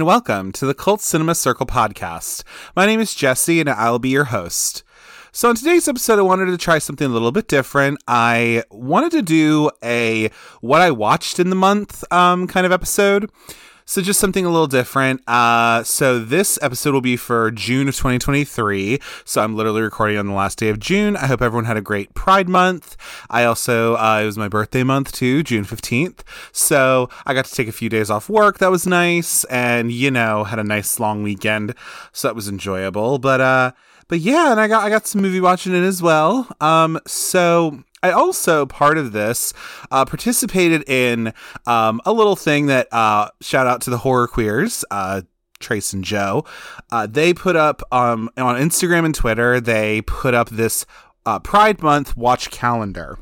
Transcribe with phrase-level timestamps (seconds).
[0.00, 2.42] and welcome to the Cult Cinema Circle podcast.
[2.74, 4.82] My name is Jesse, and I'll be your host.
[5.30, 8.02] So, in today's episode, I wanted to try something a little bit different.
[8.08, 10.30] I wanted to do a
[10.62, 13.30] what I watched in the month um, kind of episode.
[13.90, 15.28] So just something a little different.
[15.28, 19.00] Uh, so this episode will be for June of 2023.
[19.24, 21.16] So I'm literally recording on the last day of June.
[21.16, 22.96] I hope everyone had a great Pride Month.
[23.30, 26.20] I also uh, it was my birthday month too, June 15th.
[26.52, 28.58] So I got to take a few days off work.
[28.58, 31.74] That was nice, and you know had a nice long weekend.
[32.12, 33.18] So that was enjoyable.
[33.18, 33.72] But uh,
[34.06, 36.46] but yeah, and I got I got some movie watching in as well.
[36.60, 39.52] Um, so I also, part of this,
[39.90, 41.32] uh, participated in
[41.66, 45.22] um, a little thing that, uh, shout out to the horror queers, uh,
[45.58, 46.44] Trace and Joe.
[46.90, 50.86] Uh, they put up um, on Instagram and Twitter, they put up this
[51.26, 53.18] uh, Pride Month watch calendar.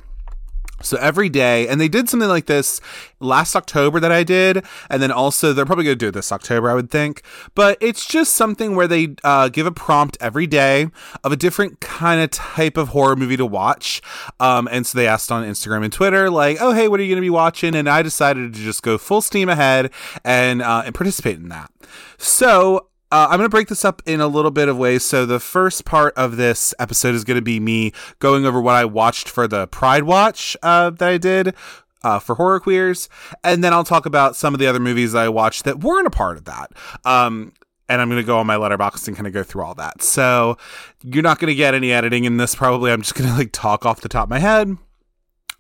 [0.81, 2.81] So every day, and they did something like this
[3.21, 6.31] last October that I did, and then also they're probably going to do it this
[6.31, 7.23] October, I would think.
[7.55, 10.89] But it's just something where they uh, give a prompt every day
[11.25, 14.01] of a different kind of type of horror movie to watch.
[14.39, 17.09] Um, and so they asked on Instagram and Twitter, like, "Oh, hey, what are you
[17.09, 19.91] going to be watching?" And I decided to just go full steam ahead
[20.25, 21.71] and uh, and participate in that.
[22.19, 25.05] So uh, I'm going to break this up in a little bit of ways.
[25.05, 28.75] So, the first part of this episode is going to be me going over what
[28.75, 31.55] I watched for the Pride Watch uh, that I did
[32.03, 33.09] uh, for horror queers.
[33.43, 36.11] And then I'll talk about some of the other movies I watched that weren't a
[36.11, 36.73] part of that.
[37.05, 37.53] Um,
[37.89, 40.03] and I'm going to go on my Letterboxd and kind of go through all that.
[40.03, 40.59] So,
[41.03, 42.93] you're not going to get any editing in this, probably.
[42.93, 44.77] I'm just going to like talk off the top of my head.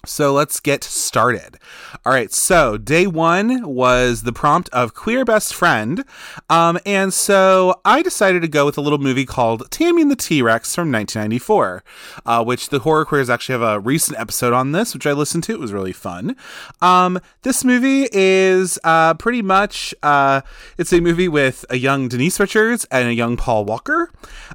[0.06, 1.58] So let's get started.
[2.06, 6.04] All right, so day one was the prompt of Queer Best Friend.
[6.48, 10.16] Um, and so I decided to go with a little movie called Tammy and the
[10.16, 11.82] T Rex from 1994,
[12.24, 15.42] uh, which the Horror Queers actually have a recent episode on this, which I listened
[15.44, 15.52] to.
[15.52, 16.36] It was really fun.
[16.80, 20.42] Um, this movie is uh, pretty much uh,
[20.78, 24.12] it's a movie with a young Denise Richards and a young Paul Walker.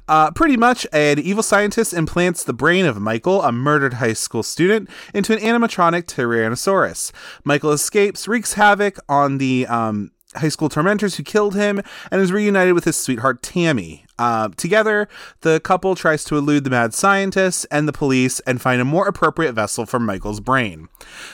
[0.08, 4.42] Uh, pretty much, an evil scientist implants the brain of Michael, a murdered high school
[4.42, 7.12] student, into an animatronic Tyrannosaurus.
[7.44, 12.32] Michael escapes, wreaks havoc on the um, high school tormentors who killed him, and is
[12.32, 14.04] reunited with his sweetheart Tammy.
[14.18, 15.08] Uh, together,
[15.40, 19.08] the couple tries to elude the mad scientist and the police and find a more
[19.08, 20.88] appropriate vessel for Michael's brain.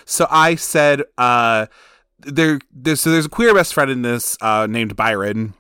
[0.05, 1.67] So I said, uh,
[2.21, 5.55] there, there's, so there's a queer best friend in this uh, named Byron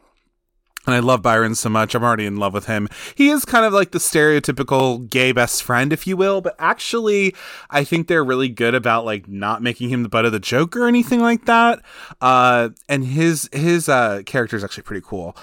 [0.86, 1.94] and I love Byron so much.
[1.94, 2.88] I'm already in love with him.
[3.14, 7.34] He is kind of like the stereotypical gay best friend, if you will, but actually,
[7.68, 10.76] I think they're really good about like not making him the butt of the joke
[10.76, 11.82] or anything like that.
[12.20, 15.36] Uh, and his his uh, character is actually pretty cool.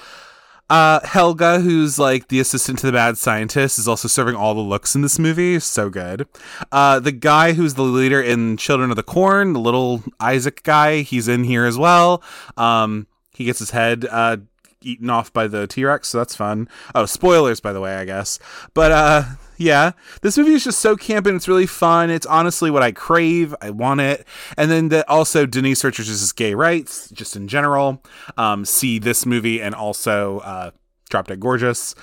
[0.70, 4.59] Uh, Helga, who's like the assistant to the bad scientist, is also serving all the
[4.59, 5.59] looks in this movie.
[5.59, 6.28] So good.
[6.72, 11.02] Uh, the guy who's the leader in Children of the Corn, the little Isaac guy,
[11.02, 12.22] he's in here as well.
[12.58, 14.38] Um, he gets his head uh,
[14.82, 16.68] eaten off by the T Rex, so that's fun.
[16.94, 18.40] Oh, spoilers, by the way, I guess.
[18.74, 19.24] But uh,
[19.58, 22.10] yeah, this movie is just so campy and it's really fun.
[22.10, 23.56] It's honestly what I crave.
[23.62, 24.26] I want it.
[24.56, 28.04] And then the, also Denise Richards' is gay rights, just in general.
[28.38, 30.72] Um, see this movie and also uh,
[31.10, 31.96] Drop Dead Gorgeous.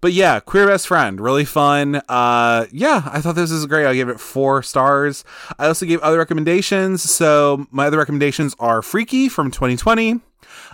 [0.00, 1.96] But yeah, Queer Best Friend, really fun.
[2.08, 3.84] Uh, yeah, I thought this was great.
[3.84, 5.24] I gave it four stars.
[5.58, 7.02] I also gave other recommendations.
[7.02, 10.20] So my other recommendations are Freaky from 2020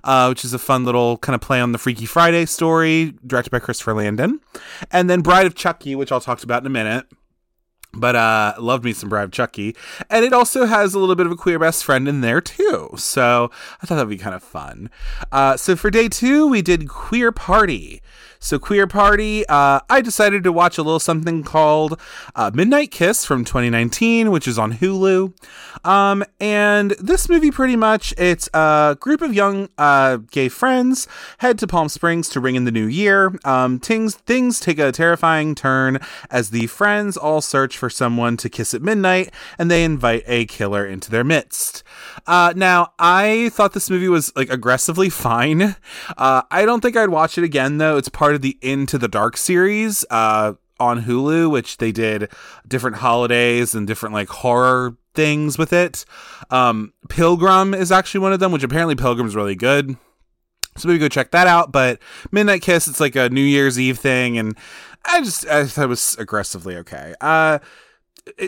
[0.03, 3.51] uh, which is a fun little kind of play on the Freaky Friday story, directed
[3.51, 4.41] by Christopher Landon.
[4.91, 7.07] And then Bride of Chucky, which I'll talk about in a minute.
[7.97, 9.77] But uh loved me some Bride of Chucky.
[10.11, 12.91] And it also has a little bit of a queer best friend in there too.
[12.97, 14.91] So I thought that'd be kind of fun.
[15.31, 18.03] Uh so for day two, we did Queer Party.
[18.45, 21.99] So, Queer Party, uh, I decided to watch a little something called
[22.37, 25.33] uh, Midnight Kiss from 2019, which is on Hulu.
[25.83, 31.09] Um, and this movie, pretty much, it's a group of young uh, gay friends
[31.39, 33.35] head to Palm Springs to ring in the new year.
[33.47, 35.99] Um, things, things take a terrifying turn
[36.31, 40.45] as the friends all search for someone to kiss at midnight, and they invite a
[40.45, 41.83] killer into their midst.
[42.27, 45.77] Uh, now, I thought this movie was like aggressively fine.
[46.19, 47.97] Uh, I don't think I'd watch it again, though.
[47.97, 52.31] It's part of the Into the Dark series uh, on Hulu, which they did
[52.67, 56.05] different holidays and different like horror things with it.
[56.51, 59.97] Um, Pilgrim is actually one of them, which apparently Pilgrim's really good.
[60.77, 61.73] So maybe go check that out.
[61.73, 62.01] But
[62.33, 64.57] Midnight Kiss, it's like a New Year's Eve thing, and
[65.05, 67.15] I just I thought it was aggressively okay.
[67.21, 67.61] Uh,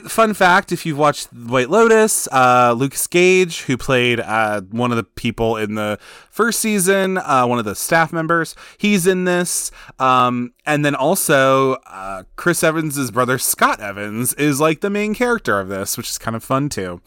[0.06, 4.96] fun fact if you've watched White Lotus, uh, Lucas Gage, who played uh, one of
[4.96, 5.98] the people in the
[6.30, 9.70] first season, uh, one of the staff members, he's in this.
[9.98, 15.60] Um, and then also, uh, Chris Evans' brother, Scott Evans, is like the main character
[15.60, 17.00] of this, which is kind of fun too.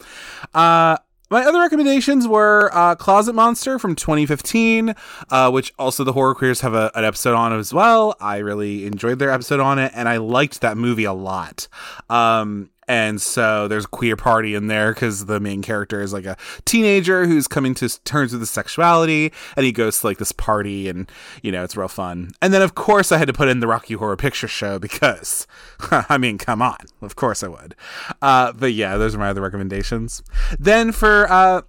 [1.32, 4.96] My other recommendations were uh, Closet Monster from 2015,
[5.30, 8.16] uh, which also the Horror Queers have a, an episode on as well.
[8.20, 11.68] I really enjoyed their episode on it, and I liked that movie a lot.
[12.08, 16.24] Um, and so there's a queer party in there because the main character is like
[16.24, 20.32] a teenager who's coming to terms with his sexuality and he goes to like this
[20.32, 21.08] party and
[21.40, 22.32] you know it's real fun.
[22.42, 25.46] And then of course i had to put in the rocky horror picture show because
[25.90, 26.78] i mean come on.
[27.00, 27.76] Of course i would.
[28.20, 30.24] Uh, but yeah those are my other recommendations.
[30.58, 31.62] Then for uh,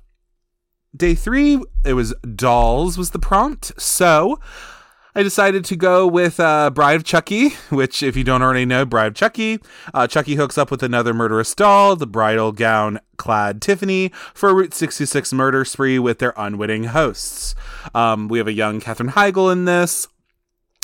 [0.95, 3.79] day three it was dolls was the prompt.
[3.79, 4.39] So
[5.13, 8.85] I decided to go with uh, Bride of Chucky, which, if you don't already know,
[8.85, 9.59] Bride of Chucky,
[9.93, 14.53] uh, Chucky hooks up with another murderous doll, the bridal gown clad Tiffany, for a
[14.53, 17.55] Route 66 murder spree with their unwitting hosts.
[17.93, 20.07] Um, we have a young Katherine Heigl in this.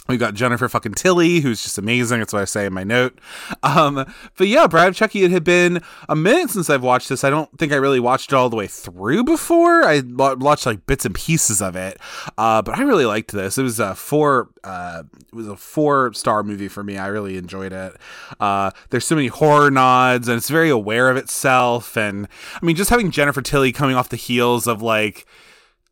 [0.07, 2.19] We've got Jennifer fucking Tilly, who's just amazing.
[2.19, 3.19] That's what I say in my note.
[3.63, 4.05] Um,
[4.37, 7.23] but yeah, Bride of Chucky, it had been a minute since I've watched this.
[7.23, 9.83] I don't think I really watched it all the way through before.
[9.83, 11.99] I watched like bits and pieces of it.
[12.37, 13.57] Uh, but I really liked this.
[13.57, 16.97] It was a four, uh, it was a four star movie for me.
[16.97, 17.93] I really enjoyed it.
[18.39, 21.97] Uh, there's so many horror nods and it's very aware of itself.
[21.97, 22.27] And
[22.61, 25.25] I mean, just having Jennifer Tilly coming off the heels of like,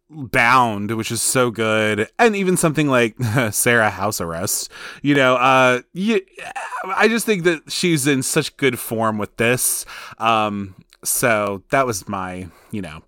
[0.10, 3.16] Bound, which is so good, and even something like
[3.52, 4.70] Sarah House Arrest.
[5.02, 6.22] You know, uh, you,
[6.86, 9.86] I just think that she's in such good form with this.
[10.20, 13.02] Um, so that was my, you know,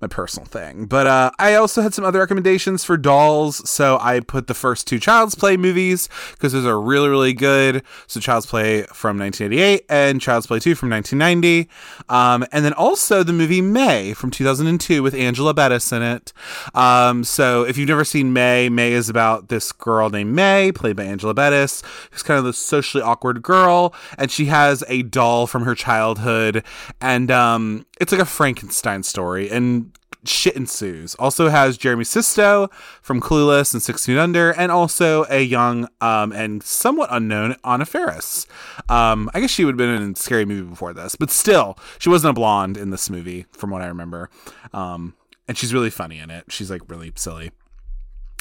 [0.00, 0.86] my personal thing.
[0.86, 3.68] But uh, I also had some other recommendations for dolls.
[3.68, 7.82] So I put the first two Child's Play movies because those are really, really good.
[8.06, 11.68] So Child's Play from 1988 and Child's Play 2 from 1990.
[12.08, 16.32] Um, and then also the movie May from 2002 with Angela Bettis in it.
[16.74, 20.96] Um, so if you've never seen May, May is about this girl named May, played
[20.96, 23.94] by Angela Bettis, who's kind of the socially awkward girl.
[24.16, 26.64] And she has a doll from her childhood.
[27.00, 29.50] And um, it's like a Frankenstein story.
[29.50, 29.92] And
[30.24, 31.14] shit ensues.
[31.16, 32.68] Also has Jeremy Sisto
[33.00, 37.84] from Clueless and Six Feet Under, and also a young um, and somewhat unknown Anna
[37.84, 38.46] Faris.
[38.88, 41.78] Um, I guess she would have been in a scary movie before this, but still,
[41.98, 44.28] she wasn't a blonde in this movie, from what I remember.
[44.72, 45.14] Um,
[45.46, 46.46] and she's really funny in it.
[46.48, 47.52] She's like really silly.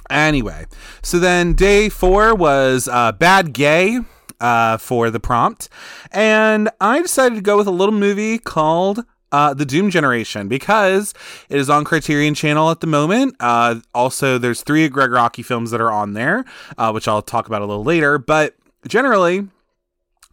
[0.09, 0.65] Anyway,
[1.01, 3.99] so then day four was uh, Bad Gay.
[4.39, 5.67] Uh, for the prompt,
[6.11, 11.13] and I decided to go with a little movie called uh, the Doom Generation because
[11.49, 13.35] it is on Criterion Channel at the moment.
[13.39, 16.45] Uh, also, there's three Gregg Araki films that are on there,
[16.77, 18.17] uh, which I'll talk about a little later.
[18.17, 18.55] But
[18.87, 19.47] generally,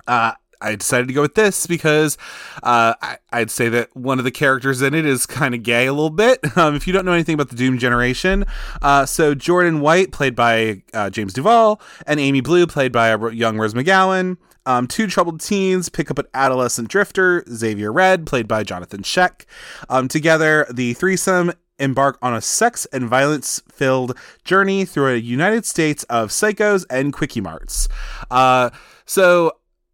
[0.06, 2.17] uh, I decided to go with this because
[2.62, 5.87] uh, I, would say that one of the characters in it is kind of gay
[5.87, 6.41] a little bit.
[6.56, 8.44] Um, if you don't know anything about the Doom generation,
[8.81, 13.75] uh, so Jordan White, played by James Duval, and Amy Blue, played by young Rose
[13.75, 14.37] McGowan.
[14.66, 19.44] Um, two troubled teens pick up an adolescent drifter, Xavier Red, played by Jonathan Schaech.
[19.88, 25.66] Um, together, the threesome embark on a sex and violence filled journey through a United
[25.66, 27.88] States of psychos and quickie marts.
[28.31, 28.70] Uh,
[29.05, 29.53] so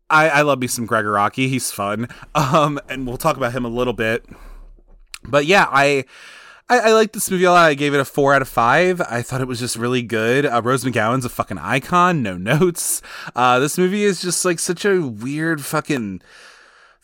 [0.09, 1.49] I, I love me some Gregg Araki.
[1.49, 2.09] He's fun.
[2.35, 4.25] Um, and we'll talk about him a little bit.
[5.25, 6.05] But yeah, I
[6.71, 7.67] I, I like this movie a lot.
[7.67, 9.01] I gave it a four out of five.
[9.01, 10.47] I thought it was just really good.
[10.47, 12.23] Uh, Rose McGowan's a fucking icon.
[12.23, 13.03] No notes.
[13.35, 16.23] Uh, this movie is just like such a weird fucking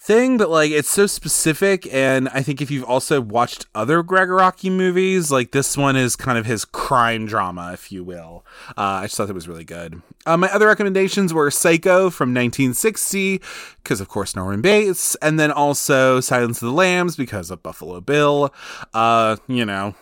[0.07, 1.93] thing, but like it's so specific.
[1.93, 6.15] And I think if you've also watched other Gregg Araki movies, like this one is
[6.15, 8.45] kind of his crime drama, if you will.
[8.71, 10.01] Uh, I just thought it was really good.
[10.25, 13.41] Uh, my other recommendations were Psycho from 1960,
[13.83, 18.01] because of course Norman Bates, and then also Silence of the Lambs because of Buffalo
[18.01, 18.55] Bill.
[18.95, 19.95] Uh, you know,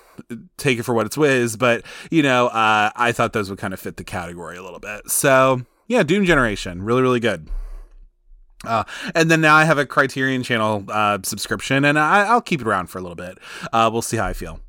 [0.59, 3.73] take it for what it's whiz, but you know, uh, I thought those would kind
[3.73, 5.11] of fit the category a little bit.
[5.11, 7.49] So yeah, Doom Generation, really, really good.
[8.67, 12.61] Uh, and then now I have a Criterion Channel uh, subscription, and I, will keep
[12.61, 13.39] it around for a little bit.
[13.73, 14.61] Uh, we'll see how I feel.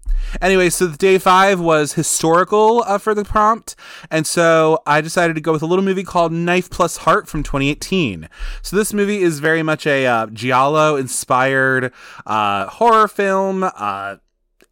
[0.41, 3.75] Anyway, so the day five was historical uh, for the prompt,
[4.09, 7.43] and so I decided to go with a little movie called Knife Plus Heart from
[7.43, 8.27] 2018.
[8.61, 11.93] So this movie is very much a uh, giallo inspired
[12.25, 13.69] uh, horror film.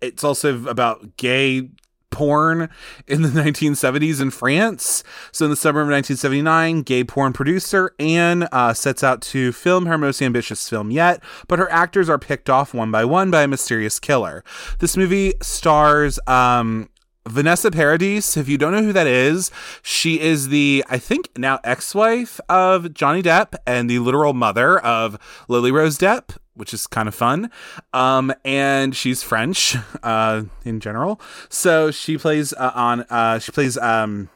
[0.02, 1.70] it's also about gay
[2.14, 2.70] porn
[3.08, 5.04] in the 1970s in France.
[5.32, 9.88] So, in the summer of 1979, gay porn producer Anne uh, sets out to film
[9.88, 13.44] her most ambitious film yet, but her actors are picked off one by one by
[13.44, 14.44] a mysterious killer.
[14.80, 16.90] This movie stars um,
[17.28, 19.50] Vanessa Paradis, if you don't know who that is,
[19.82, 24.80] she is the, I think, now ex wife of Johnny Depp and the literal mother
[24.80, 27.50] of Lily Rose Depp which is kind of fun.
[27.94, 33.02] Um, and she's French uh, in general, so she plays uh, on.
[33.10, 34.30] Uh, she plays um,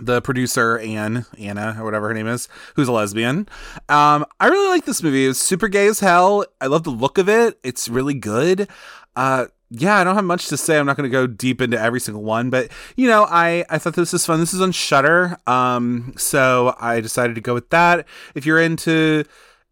[0.00, 3.48] the producer Anne Anna or whatever her name is, who's a lesbian.
[3.88, 5.26] Um, I really like this movie.
[5.26, 6.44] It's super gay as hell.
[6.60, 7.58] I love the look of it.
[7.62, 8.68] It's really good.
[9.14, 10.78] Uh, yeah, I don't have much to say.
[10.78, 13.78] I'm not going to go deep into every single one, but you know, I I
[13.78, 14.40] thought this was fun.
[14.40, 18.06] This is on Shudder, um, so I decided to go with that.
[18.34, 19.24] If you're into,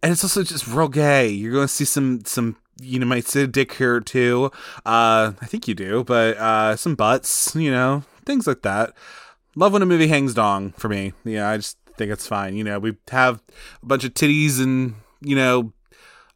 [0.02, 1.28] and it's also just real gay.
[1.28, 4.50] You're going to see some some you know might see a dick here too.
[4.84, 8.94] Uh, I think you do, but uh, some butts, you know, things like that.
[9.54, 11.12] Love when a movie hangs dong for me.
[11.24, 12.56] Yeah, I just think it's fine.
[12.56, 13.40] You know, we have
[13.82, 15.72] a bunch of titties and you know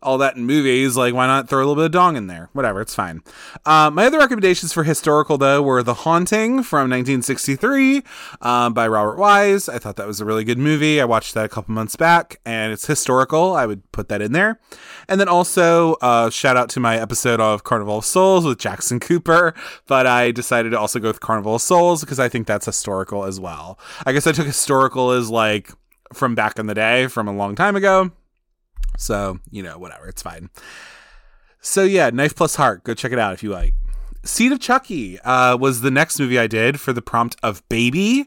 [0.01, 0.97] all that in movies.
[0.97, 2.51] Like, why not throw a little bit of dong in there?
[2.53, 3.23] Whatever, it's fine.
[3.65, 8.03] Uh, my other recommendations for historical, though, were The Haunting from 1963
[8.41, 9.69] um, by Robert Wise.
[9.69, 11.01] I thought that was a really good movie.
[11.01, 13.55] I watched that a couple months back, and it's historical.
[13.55, 14.61] I would put that in there.
[15.09, 19.01] And then also, uh, shout out to my episode of Carnival of Souls with Jackson
[19.01, 19.55] Cooper,
[19.87, 23.25] but I decided to also go with Carnival of Souls because I think that's historical
[23.25, 23.79] as well.
[24.07, 25.73] I guess I took historical as like
[26.13, 28.13] from back in the day, from a long time ago
[28.99, 30.51] so, you know, whatever, it's fine.
[31.61, 33.75] So, yeah, Knife Plus Heart, go check it out if you like.
[34.25, 38.27] Seed of Chucky uh, was the next movie I did for the prompt of Baby.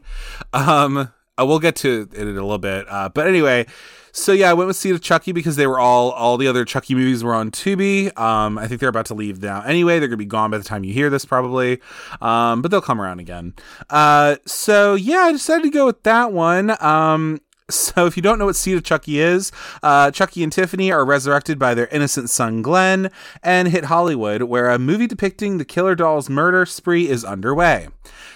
[0.52, 0.96] Um,
[1.38, 2.86] uh, we'll get to it in a little bit.
[2.88, 3.66] Uh, but anyway,
[4.12, 6.64] so yeah, I went with Seed of Chucky because they were all all the other
[6.64, 8.16] Chucky movies were on Tubi.
[8.18, 9.62] Um, I think they're about to leave now.
[9.62, 11.80] Anyway, they're gonna be gone by the time you hear this probably.
[12.20, 13.54] Um, but they'll come around again.
[13.88, 16.76] Uh, so yeah, I decided to go with that one.
[16.82, 17.40] Um,
[17.70, 19.52] so, if you don't know what Seed of Chucky is,
[19.82, 23.10] uh, Chucky and Tiffany are resurrected by their innocent son Glenn
[23.42, 27.88] and hit Hollywood, where a movie depicting the killer doll's murder spree is underway.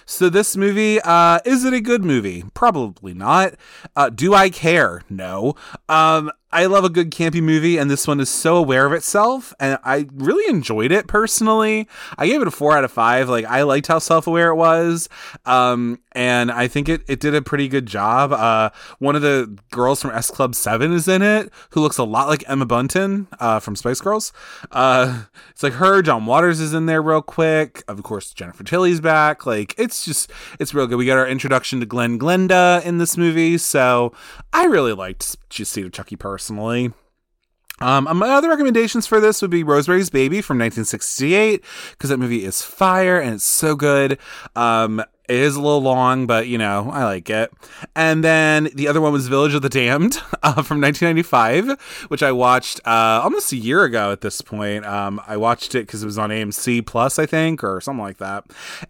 [0.05, 2.45] So, this movie, uh, is it a good movie?
[2.55, 3.55] Probably not.
[3.95, 5.03] Uh, do I care?
[5.11, 5.55] No.
[5.89, 9.53] Um, I love a good campy movie, and this one is so aware of itself,
[9.61, 11.87] and I really enjoyed it personally.
[12.17, 13.29] I gave it a four out of five.
[13.29, 15.11] Like I liked how self aware it was,
[15.45, 18.33] um, and I think it it did a pretty good job.
[18.33, 18.71] Uh,
[19.01, 22.27] one of the girls from S Club Seven is in it, who looks a lot
[22.27, 24.33] like Emma Bunton uh, from Spice Girls.
[24.71, 26.01] Uh, it's like her.
[26.01, 27.83] John Waters is in there real quick.
[27.87, 29.45] Of course, Jennifer Tilly's back.
[29.45, 30.97] Like it's just it's real good.
[30.97, 34.15] We got our introduction to Glenn Glenda in this movie, so
[34.55, 36.93] I really liked just Seed of Chucky person personally.
[37.79, 42.45] Um, my other recommendations for this would be Rosemary's Baby from 1968 because that movie
[42.45, 44.19] is fire and it's so good.
[44.55, 47.53] Um, it is a little long, but you know, I like it.
[47.95, 52.33] And then the other one was Village of the Damned uh, from 1995, which I
[52.33, 54.87] watched uh, almost a year ago at this point.
[54.87, 58.19] Um, I watched it because it was on AMC Plus, I think, or something like
[58.19, 58.45] that.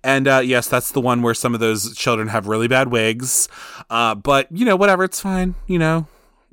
[0.04, 3.48] And uh, yes, that's the one where some of those children have really bad wigs.
[3.90, 5.54] Uh, but you know, whatever, it's fine.
[5.66, 6.06] You know,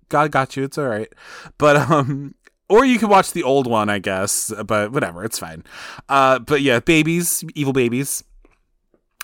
[0.10, 0.64] God got you.
[0.64, 1.12] It's all right.
[1.58, 2.36] But um
[2.70, 5.64] or you can watch the old one, I guess, but whatever, it's fine.
[6.10, 8.24] Uh but yeah, babies, evil babies.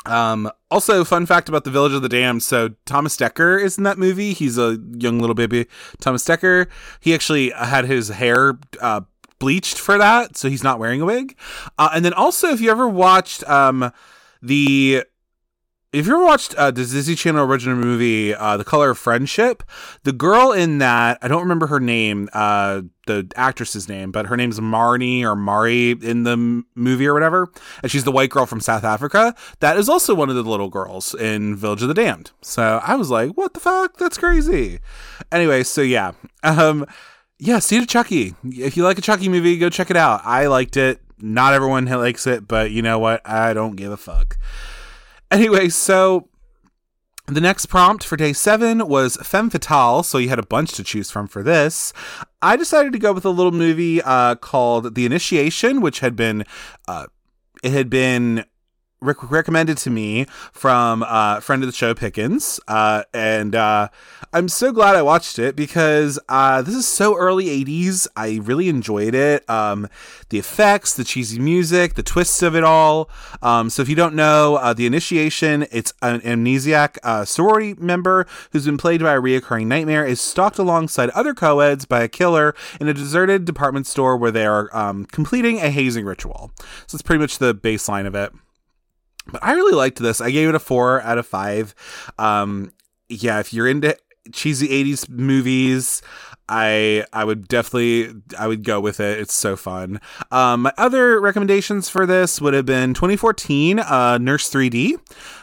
[0.06, 3.84] Um also fun fact about the Village of the Damned, so Thomas Dekker is in
[3.84, 4.34] that movie.
[4.34, 5.68] He's a young little baby.
[6.00, 6.68] Thomas Dekker,
[7.00, 9.02] he actually had his hair uh
[9.40, 11.38] bleached for that, so he's not wearing a wig.
[11.78, 13.92] Uh, and then also if you ever watched um
[14.42, 15.04] the
[15.92, 19.64] if you ever watched uh, the Disney Channel original movie, uh, The Color of Friendship,
[20.04, 24.38] the girl in that, I don't remember her name, uh, the actress's name, but her
[24.38, 27.52] name's Marnie or Mari in the m- movie or whatever.
[27.82, 29.34] And she's the white girl from South Africa.
[29.62, 32.32] That is also one of the little girls in Village of the Damned.
[32.42, 33.98] So I was like, what the fuck?
[33.98, 34.80] That's crazy.
[35.32, 36.12] Anyway, so yeah.
[36.44, 36.86] Um,
[37.40, 38.36] yeah, Seed of Chucky.
[38.44, 40.22] If you like a Chucky movie, go check it out.
[40.24, 41.02] I liked it.
[41.20, 43.28] Not everyone likes it, but you know what?
[43.28, 44.38] I don't give a fuck.
[45.32, 46.28] Anyway, so
[47.28, 50.84] the next prompt for day seven was Femme Fatale, so you had a bunch to
[50.84, 51.94] choose from for this.
[52.42, 56.46] I decided to go with a little movie uh, called The Initiation, which had been
[56.88, 57.06] uh,
[57.64, 58.46] it had been
[59.02, 63.90] rec- recommended to me from uh, friend of the show Pickens, uh, and uh,
[64.34, 68.08] I'm so glad I watched it because uh, this is so early '80s.
[68.16, 69.50] I really enjoyed it.
[69.50, 69.88] Um,
[70.30, 73.10] the effects, the cheesy music, the twists of it all.
[73.42, 78.26] Um, so if you don't know, uh, the initiation, it's an amnesiac uh, sorority member
[78.52, 82.54] who's been played by a reoccurring nightmare is stalked alongside other co-eds by a killer
[82.80, 86.52] in a deserted department store where they are um, completing a hazing ritual.
[86.88, 88.32] So it's pretty much the baseline of it.
[89.32, 90.22] But I really liked this.
[90.22, 91.76] I gave it a four out of five.
[92.18, 92.74] Um,
[93.10, 93.98] yeah, if you're into
[94.32, 96.02] cheesy 80s movies,
[96.50, 99.20] I I would definitely I would go with it.
[99.20, 100.02] It's so fun.
[100.32, 105.00] Um, my other recommendations for this would have been 2014 uh, Nurse 3D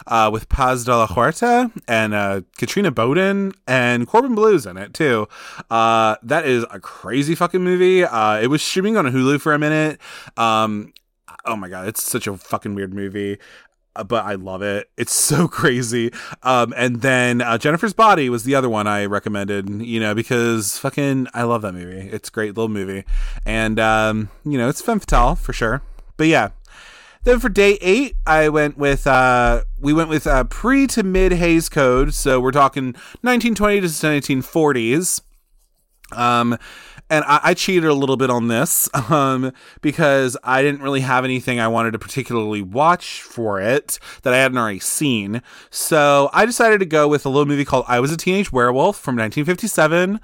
[0.08, 4.92] uh, with Paz de la Huerta and uh, Katrina Bowden and Corbin Bleu's in it
[4.94, 5.28] too.
[5.70, 8.04] Uh, that is a crazy fucking movie.
[8.04, 10.00] Uh, it was streaming on Hulu for a minute.
[10.36, 10.92] Um,
[11.44, 13.38] oh my god, it's such a fucking weird movie
[14.04, 14.90] but I love it.
[14.96, 16.12] It's so crazy.
[16.42, 20.78] Um, and then uh, Jennifer's Body was the other one I recommended, you know, because
[20.78, 22.08] fucking I love that movie.
[22.08, 23.04] It's a great little movie.
[23.44, 25.82] And, um, you know, it's femme fatale for sure.
[26.16, 26.50] But yeah.
[27.24, 31.32] Then for day eight, I went with, uh, we went with uh, pre to mid
[31.32, 32.14] Hays Code.
[32.14, 35.22] So we're talking 1920 to 1940s.
[36.12, 36.56] Um,
[37.08, 41.24] and I, I, cheated a little bit on this um, because I didn't really have
[41.24, 45.42] anything I wanted to particularly watch for it that I hadn't already seen.
[45.70, 48.98] So I decided to go with a little movie called I Was a Teenage Werewolf
[48.98, 50.20] from 1957.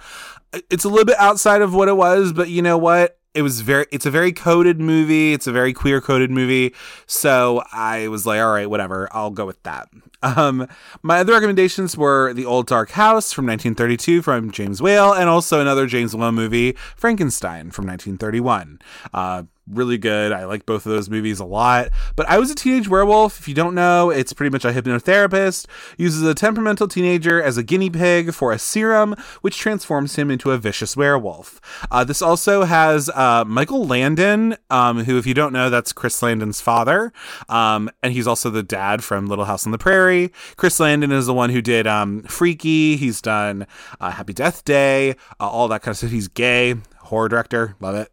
[0.71, 3.19] It's a little bit outside of what it was, but you know what?
[3.35, 5.33] It was very it's a very coded movie.
[5.33, 6.75] It's a very queer coded movie.
[7.07, 9.09] So i was like all right whatever.
[9.13, 9.89] I'll go with that.
[10.25, 10.69] Um
[11.03, 15.61] my other recommendations were the old dark house from 1932 from james whale and also
[15.61, 18.79] another james whale movie frankenstein from 1931
[19.13, 19.43] uh
[19.75, 20.33] really good.
[20.33, 21.89] I like both of those movies a lot.
[22.17, 23.39] But I was a teenage werewolf.
[23.39, 27.63] If you don't know, it's pretty much a hypnotherapist uses a temperamental teenager as a
[27.63, 31.61] guinea pig for a serum, which transforms him into a vicious werewolf.
[31.91, 36.23] Uh, this also has uh, Michael Landon, um, who, if you don't know, that's Chris
[36.23, 37.13] Landon's father,
[37.49, 40.33] um, and he's also the dad from Little House on the Prairie.
[40.57, 42.97] Chris Landon is the one who did um, Freaky.
[42.97, 43.67] He's done
[44.01, 45.11] uh, Happy Death Day,
[45.41, 46.11] uh, all that kind of stuff.
[46.11, 47.77] He's gay horror director.
[47.81, 48.11] Love it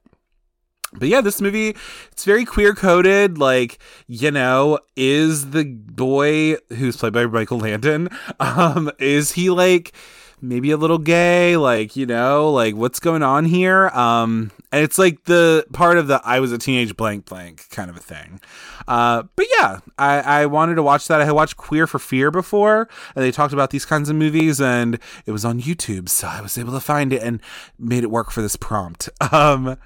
[0.93, 1.75] but yeah, this movie
[2.12, 3.38] it's very queer coded.
[3.38, 9.93] Like you know, is the boy who's played by Michael Landon, um, is he like
[10.41, 11.58] maybe a little gay?
[11.58, 13.89] Like you know, like what's going on here?
[13.89, 17.89] Um, and it's like the part of the I was a teenage blank blank kind
[17.89, 18.39] of a thing.
[18.88, 21.22] Uh, but yeah, I, I wanted to watch that.
[21.22, 24.60] I had watched Queer for Fear before, and they talked about these kinds of movies,
[24.60, 27.39] and it was on YouTube, so I was able to find it and
[27.78, 29.10] made it work for this prompt.
[29.32, 29.78] Um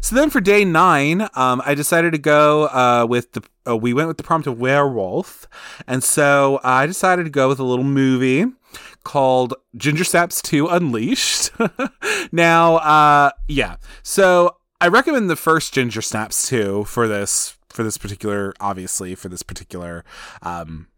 [0.00, 3.42] so then for day nine, um, I decided to go uh, with the.
[3.66, 5.46] Uh, we went with the prompt of werewolf,
[5.86, 8.46] and so I decided to go with a little movie
[9.04, 11.50] called Ginger Snaps 2 Unleashed.
[12.32, 13.76] now, uh, yeah.
[14.02, 19.30] So I recommend the first Ginger Snaps 2 for this for this particular obviously for
[19.30, 20.04] this particular
[20.42, 20.88] um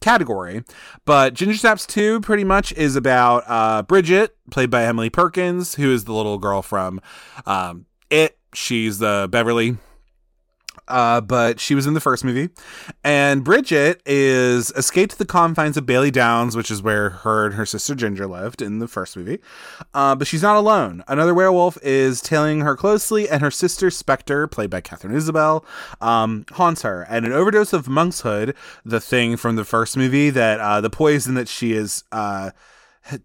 [0.00, 0.64] category.
[1.04, 5.92] But Ginger Snaps 2 pretty much is about uh, Bridget, played by Emily Perkins, who
[5.92, 7.00] is the little girl from
[7.46, 8.36] um, it.
[8.52, 9.76] She's the Beverly.
[10.86, 12.50] Uh, but she was in the first movie.
[13.02, 17.64] And Bridget is escaped the confines of Bailey Downs, which is where her and her
[17.64, 19.38] sister Ginger lived in the first movie.
[19.94, 21.02] Uh, but she's not alone.
[21.08, 25.64] Another werewolf is tailing her closely, and her sister Spectre, played by Katharine Isabelle,
[26.02, 27.06] um, haunts her.
[27.08, 31.34] And an overdose of monkshood, the thing from the first movie, that uh, the poison
[31.34, 32.04] that she is.
[32.12, 32.50] Uh,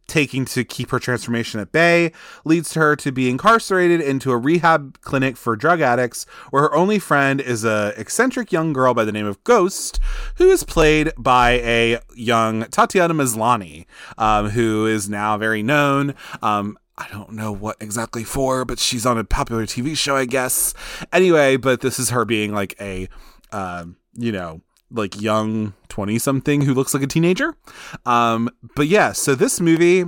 [0.07, 2.11] taking to keep her transformation at bay
[2.43, 6.75] leads to her to be incarcerated into a rehab clinic for drug addicts where her
[6.75, 9.99] only friend is a eccentric young girl by the name of Ghost
[10.35, 13.85] who is played by a young Tatiana Maslany
[14.17, 19.05] um, who is now very known um, I don't know what exactly for, but she's
[19.05, 20.73] on a popular TV show, I guess.
[21.13, 23.07] Anyway, but this is her being like a,
[23.53, 24.59] um, you know,
[24.91, 27.55] like young 20 something who looks like a teenager.
[28.05, 30.05] Um, but yeah, so this movie.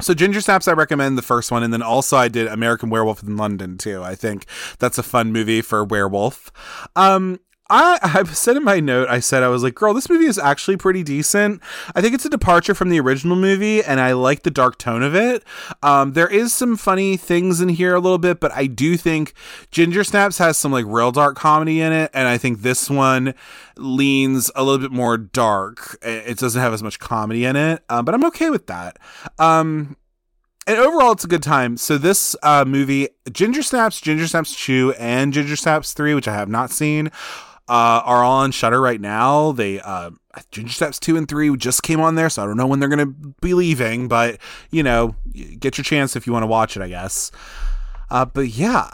[0.00, 3.22] So Ginger Snaps, I recommend the first one, and then also I did American Werewolf
[3.22, 4.02] in London too.
[4.02, 4.46] I think
[4.78, 6.50] that's a fun movie for werewolf.
[6.96, 7.38] Um,
[7.70, 10.38] I, I said in my note, I said, I was like, girl, this movie is
[10.38, 11.62] actually pretty decent.
[11.94, 15.02] I think it's a departure from the original movie, and I like the dark tone
[15.02, 15.44] of it.
[15.82, 19.32] Um, there is some funny things in here a little bit, but I do think
[19.70, 23.34] Ginger Snaps has some like real dark comedy in it, and I think this one
[23.76, 25.96] leans a little bit more dark.
[26.02, 28.98] It doesn't have as much comedy in it, uh, but I'm okay with that.
[29.38, 29.96] Um,
[30.66, 31.76] and overall, it's a good time.
[31.76, 36.34] So this uh, movie, Ginger Snaps, Ginger Snaps 2, and Ginger Snaps 3, which I
[36.34, 37.10] have not seen,
[37.70, 39.52] uh, are on Shudder right now.
[39.52, 40.10] They uh,
[40.50, 42.88] Ginger Snaps two and three just came on there, so I don't know when they're
[42.88, 44.38] gonna be leaving, but
[44.72, 45.14] you know,
[45.60, 47.30] get your chance if you want to watch it, I guess.
[48.10, 48.90] Uh, but yeah,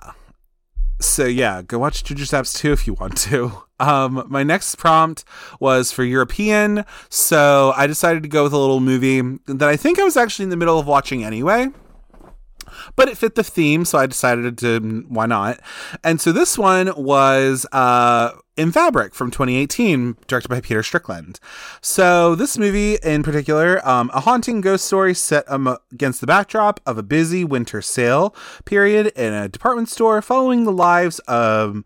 [1.01, 3.63] so yeah, go watch Ginger Snaps two if you want to.
[3.79, 5.23] Um, my next prompt
[5.61, 9.99] was for European, so I decided to go with a little movie that I think
[9.99, 11.69] I was actually in the middle of watching anyway
[12.95, 15.61] but it fit the theme, so I decided to why not.
[16.03, 21.39] And so this one was uh, in Fabric from 2018, directed by Peter Strickland.
[21.81, 26.81] So this movie in particular, um, a haunting ghost story set um, against the backdrop
[26.87, 28.35] of a busy winter sale
[28.65, 31.83] period in a department store, following the lives of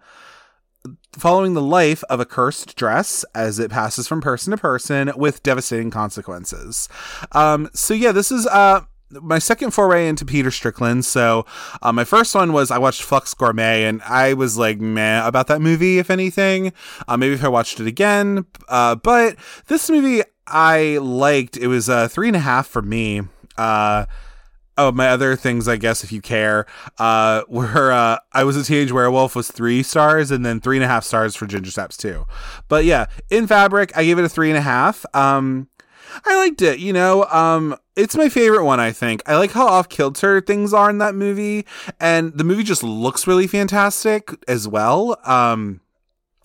[1.12, 5.42] following the life of a cursed dress as it passes from person to person with
[5.42, 6.88] devastating consequences.
[7.32, 11.04] Um, so yeah, this is uh my second foray into Peter Strickland.
[11.04, 11.46] So,
[11.82, 15.46] uh, my first one was I watched Flux Gourmet, and I was like, meh about
[15.48, 16.72] that movie, if anything.
[17.08, 18.46] Uh, maybe if I watched it again.
[18.68, 21.56] Uh, but this movie I liked.
[21.56, 23.22] It was a three and a half for me.
[23.56, 24.06] Uh,
[24.76, 26.66] oh, my other things, I guess, if you care,
[26.98, 30.84] uh, were uh, I was a teenage werewolf was three stars, and then three and
[30.84, 32.26] a half stars for Ginger Snaps too.
[32.68, 35.04] But yeah, in Fabric, I gave it a three and a half.
[35.14, 35.68] Um,
[36.24, 36.80] I liked it.
[36.80, 38.80] You know, um, it's my favorite one.
[38.80, 41.66] I think I like how off kilter things are in that movie,
[41.98, 45.18] and the movie just looks really fantastic as well.
[45.24, 45.80] Um,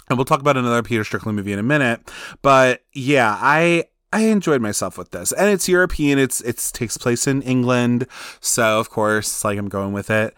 [0.10, 2.12] and we'll talk about another Peter Strickland movie in a minute.
[2.42, 6.20] But yeah, I I enjoyed myself with this, and it's European.
[6.20, 8.08] It's it takes place in England,
[8.40, 10.34] so of course, like I'm going with it.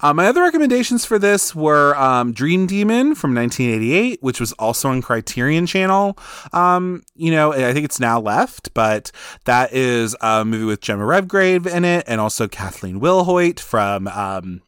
[0.00, 4.90] Uh, my other recommendations for this were um, Dream Demon from 1988, which was also
[4.90, 6.18] on Criterion Channel.
[6.52, 9.10] Um, you know, I think it's now left, but
[9.44, 14.62] that is a movie with Gemma Redgrave in it, and also Kathleen Wilhoit from um,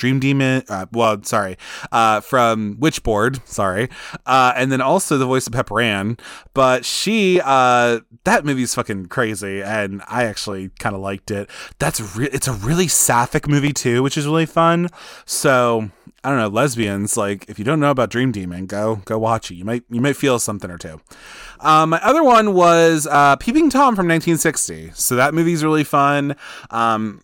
[0.00, 0.64] Dream Demon.
[0.66, 1.58] Uh, well, sorry,
[1.92, 3.46] uh, from Witchboard.
[3.46, 3.90] Sorry,
[4.24, 6.16] uh, and then also the voice of Pepper Ann.
[6.54, 11.50] But she, uh, that movie's fucking crazy, and I actually kind of liked it.
[11.78, 14.88] That's re- it's a really sapphic movie too, which is really fun.
[15.26, 15.90] So
[16.24, 17.18] I don't know, lesbians.
[17.18, 19.56] Like, if you don't know about Dream Demon, go go watch it.
[19.56, 21.00] You might you might feel something or two.
[21.60, 24.92] Um, my other one was uh, Peeping Tom from 1960.
[24.94, 26.36] So that movie's really fun.
[26.70, 27.20] Um,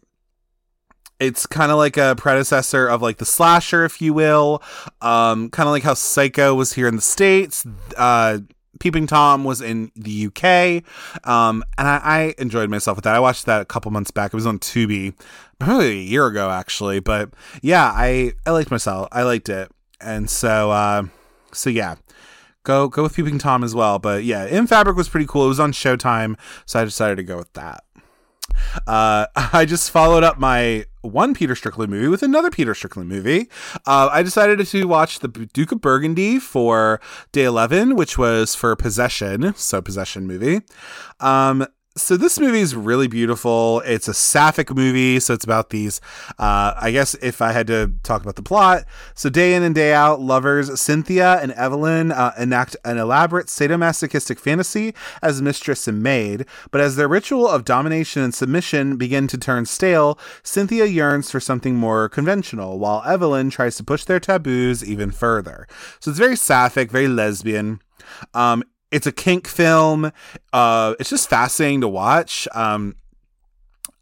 [1.18, 4.62] it's kind of like a predecessor of like the slasher if you will.
[5.00, 8.38] Um kind of like how psycho was here in the states uh
[8.79, 10.44] peeping tom was in the uk
[11.26, 13.14] um and I, I enjoyed myself with that.
[13.14, 14.33] I watched that a couple months back.
[14.33, 15.14] It was on tubi
[15.59, 17.00] probably a year ago actually.
[17.00, 17.31] But
[17.62, 19.09] yeah i i liked myself.
[19.12, 19.70] I liked it.
[20.00, 21.05] And so uh
[21.52, 21.96] so yeah.
[22.64, 23.98] Go go with peeping tom as well.
[23.98, 25.46] But yeah in fabric was pretty cool.
[25.46, 27.86] It was on showtime so i decided to go with that
[28.87, 33.48] uh, I just followed up my one Peter Strickland movie with another Peter Strickland movie.
[33.87, 37.00] Uh, I decided to watch The Duke of Burgundy for
[37.32, 40.62] day 11, which was for Possession, so Possession movie.
[41.20, 43.80] Um, so this movie is really beautiful.
[43.80, 46.00] It's a sapphic movie, so it's about these.
[46.38, 49.74] Uh, I guess if I had to talk about the plot, so day in and
[49.74, 56.02] day out, lovers Cynthia and Evelyn uh, enact an elaborate sadomasochistic fantasy as mistress and
[56.02, 56.44] maid.
[56.70, 61.40] But as their ritual of domination and submission begin to turn stale, Cynthia yearns for
[61.40, 65.66] something more conventional, while Evelyn tries to push their taboos even further.
[66.00, 67.80] So it's very sapphic, very lesbian.
[68.35, 70.12] Um, it's a kink film.
[70.53, 72.46] Uh, it's just fascinating to watch.
[72.55, 72.96] Um,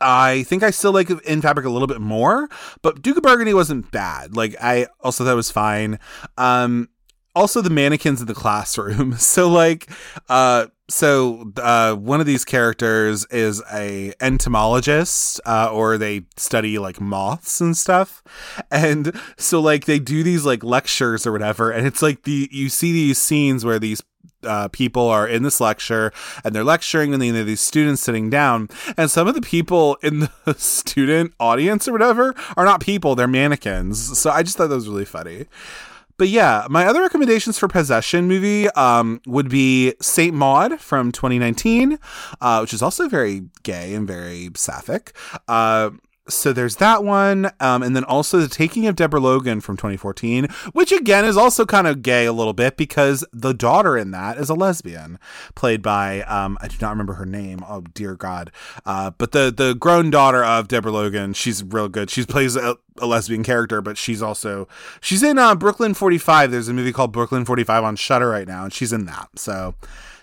[0.01, 2.49] I think I still like In Fabric a little bit more,
[2.83, 4.37] but Duke of Burgundy wasn't bad.
[4.37, 5.99] Like I also thought it was fine.
[6.37, 6.88] Um,
[7.35, 9.16] also the mannequins in the classroom.
[9.25, 9.88] So like,
[10.29, 17.01] uh, so uh, one of these characters is a entomologist, uh, or they study like
[17.01, 18.23] moths and stuff,
[18.70, 22.68] and so like they do these like lectures or whatever, and it's like the you
[22.68, 24.03] see these scenes where these
[24.44, 26.12] uh, people are in this lecture
[26.44, 30.20] and they're lecturing and then these students sitting down and some of the people in
[30.20, 34.74] the student audience or whatever are not people they're mannequins so i just thought that
[34.74, 35.46] was really funny
[36.16, 41.98] but yeah, my other recommendations for possession movie um, would be Saint Maud from 2019,
[42.40, 45.12] uh, which is also very gay and very sapphic.
[45.48, 45.90] Uh,
[46.29, 50.47] so there's that one um, and then also the taking of deborah logan from 2014
[50.73, 54.39] which again is also kind of gay a little bit because the daughter in that
[54.39, 55.19] is a lesbian
[55.55, 58.51] played by um, i do not remember her name oh dear god
[58.87, 62.11] uh, but the the grown daughter of deborah logan she's real good.
[62.11, 64.69] She plays a, a lesbian character but she's also
[65.01, 68.65] she's in uh, brooklyn 45 there's a movie called brooklyn 45 on Shudder right now
[68.65, 69.29] and she's in that.
[69.37, 69.75] So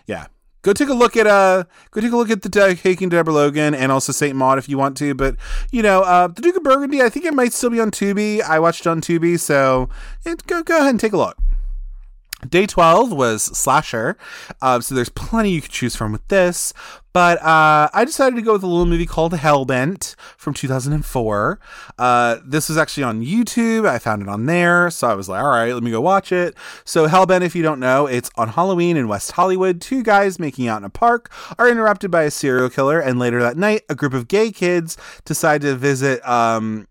[0.07, 0.27] yeah
[0.61, 3.73] go take a look at uh go take a look at the taking Deborah Logan
[3.73, 5.13] and also Saint Maud if you want to.
[5.13, 5.35] But
[5.71, 8.41] you know, uh, the Duke of Burgundy, I think it might still be on Tubi.
[8.41, 9.89] I watched on Tubi, so
[10.47, 11.37] go go ahead and take a look.
[12.49, 14.17] Day 12 was Slasher,
[14.61, 16.73] uh, so there's plenty you could choose from with this.
[17.13, 21.59] But uh, I decided to go with a little movie called Hellbent from 2004.
[21.97, 23.85] Uh, this was actually on YouTube.
[23.85, 24.89] I found it on there.
[24.89, 26.55] So I was like, all right, let me go watch it.
[26.85, 29.81] So, Hellbent, if you don't know, it's on Halloween in West Hollywood.
[29.81, 32.99] Two guys making out in a park are interrupted by a serial killer.
[32.99, 36.25] And later that night, a group of gay kids decide to visit.
[36.27, 36.87] Um,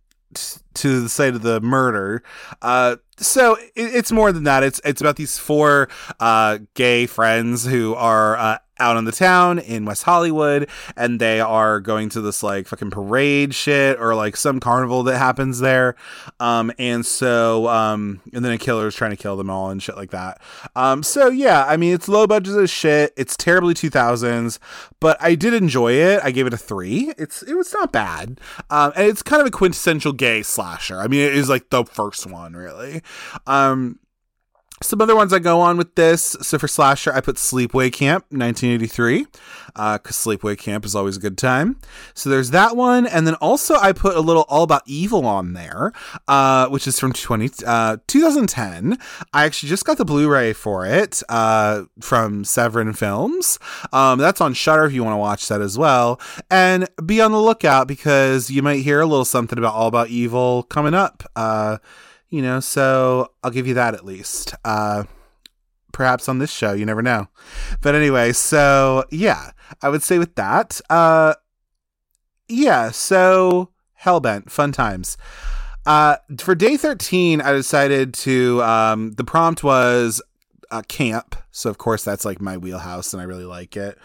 [0.75, 2.23] to the site of the murder.
[2.63, 4.63] Uh, so it, it's more than that.
[4.63, 5.89] It's it's about these four
[6.19, 11.41] uh, gay friends who are uh, out on the town in West Hollywood and they
[11.41, 15.95] are going to this like fucking parade shit or like some carnival that happens there.
[16.41, 19.83] Um, and so, um, and then a killer is trying to kill them all and
[19.83, 20.41] shit like that.
[20.75, 23.13] Um, so yeah, I mean, it's low budget as shit.
[23.17, 24.59] It's terribly 2000s,
[24.99, 26.21] but I did enjoy it.
[26.25, 27.13] I gave it a three.
[27.19, 28.41] It's, it was not bad.
[28.71, 30.99] Um, and it's kind of a quintessential gay slasher.
[30.99, 33.03] I mean, it is like the first one really.
[33.47, 33.99] Um,
[34.83, 36.37] some other ones I go on with this.
[36.41, 39.37] So for slasher, I put Sleepaway Camp 1983 because
[39.77, 41.79] uh, Sleepaway Camp is always a good time.
[42.15, 45.53] So there's that one, and then also I put a little All About Evil on
[45.53, 45.93] there,
[46.29, 48.97] uh, which is from 20 uh, 2010.
[49.35, 53.59] I actually just got the Blu-ray for it uh, from Severin Films.
[53.93, 56.19] Um, that's on Shudder if you want to watch that as well.
[56.51, 60.09] And be on the lookout because you might hear a little something about All About
[60.09, 61.23] Evil coming up.
[62.31, 64.55] You know, so I'll give you that at least.
[64.65, 65.05] Uh,
[65.93, 67.29] perhaps on this show, you never know.
[67.81, 69.51] But anyway, so yeah,
[69.83, 71.35] I would say with that, uh,
[72.49, 73.71] yeah, so
[74.03, 75.17] Hellbent, fun times.
[75.87, 80.23] Uh, for day 13, I decided to, um, the prompt was
[80.71, 81.37] uh, camp.
[81.51, 83.99] So, of course, that's like my wheelhouse and I really like it.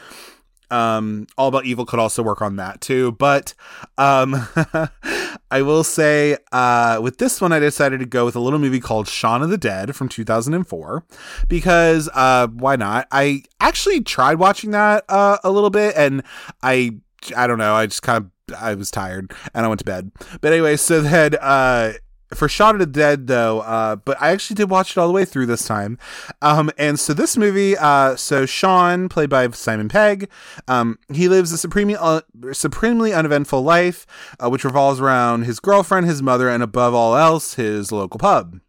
[0.72, 3.14] Um, All About Evil could also work on that too.
[3.14, 3.54] But
[3.98, 4.48] um,
[5.52, 8.80] I will say uh, with this one, I decided to go with a little movie
[8.80, 11.06] called Shaun of the Dead from 2004
[11.48, 13.08] because uh, why not?
[13.12, 16.24] I actually tried watching that uh, a little bit and
[16.62, 16.98] I
[17.36, 17.74] I don't know.
[17.74, 20.12] I just kind of I was tired and I went to bed.
[20.42, 21.94] But anyway, so then uh
[22.36, 25.14] for Shaun of the Dead though, uh, but I actually did watch it all the
[25.14, 25.98] way through this time.
[26.42, 30.30] Um, and so this movie, uh, so Shaun, played by Simon Pegg,
[30.68, 32.22] um, he lives a supremely, uh,
[32.52, 34.06] supremely uneventful life,
[34.40, 38.60] uh, which revolves around his girlfriend, his mother, and above all else, his local pub.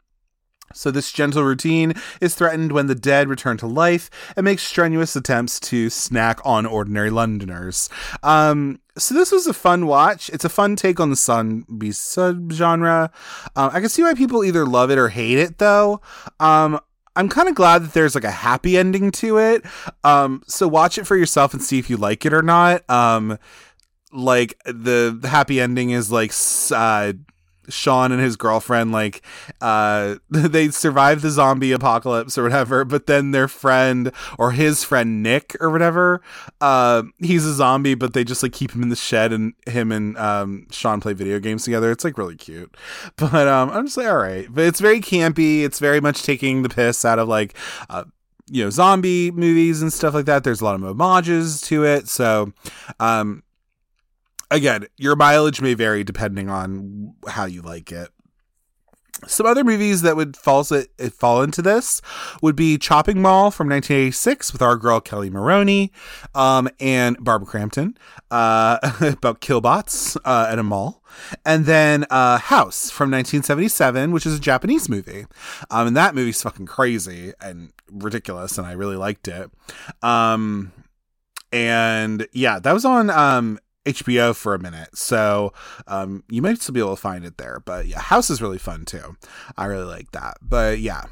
[0.74, 5.16] So, this gentle routine is threatened when the dead return to life and make strenuous
[5.16, 7.88] attempts to snack on ordinary Londoners.
[8.22, 10.30] Um, so, this was a fun watch.
[10.30, 13.10] It's a fun take on the zombie subgenre.
[13.54, 16.00] Um, I can see why people either love it or hate it, though.
[16.40, 16.80] Um,
[17.14, 19.64] I'm kind of glad that there's like a happy ending to it.
[20.04, 22.88] Um, so, watch it for yourself and see if you like it or not.
[22.90, 23.38] Um,
[24.12, 26.32] like the, the happy ending is like
[26.72, 27.12] uh,
[27.68, 29.22] Shaun and his girlfriend like
[29.60, 35.22] uh they survive the zombie apocalypse or whatever, but then their friend or his friend
[35.22, 36.22] Nick or whatever,
[36.60, 39.92] uh he's a zombie, but they just like keep him in the shed and him
[39.92, 41.90] and um Shaun play video games together.
[41.90, 42.76] It's like really cute.
[43.16, 44.46] But um I'm just like, all right.
[44.50, 45.62] But it's very campy.
[45.64, 47.56] It's very much taking the piss out of like
[47.88, 48.04] uh
[48.48, 52.08] you know zombie movies and stuff like that there's a lot of homages to it
[52.08, 52.52] so
[53.00, 53.42] um
[54.50, 58.10] again, your mileage may vary depending on how you like it.
[59.26, 62.02] Some other movies that would fall, fall into this
[62.42, 65.90] would be Chopping Mall from 1986 with our girl Kelli Maroney
[66.34, 67.96] um, and Barbara Crampton
[68.30, 71.02] uh, about killbots uh, at a mall.
[71.46, 75.24] And then uh, House from 1977, which is a Japanese movie.
[75.70, 79.50] Um, and that movie's fucking crazy and ridiculous, and I really liked it.
[80.02, 80.72] Um,
[81.52, 84.96] and yeah, that was on um, HBO for a minute.
[84.96, 85.52] So
[85.86, 87.60] um, you might still be able to find it there.
[87.64, 89.16] But yeah, House is really fun too.
[89.56, 90.38] I really like that.
[90.42, 91.04] But yeah.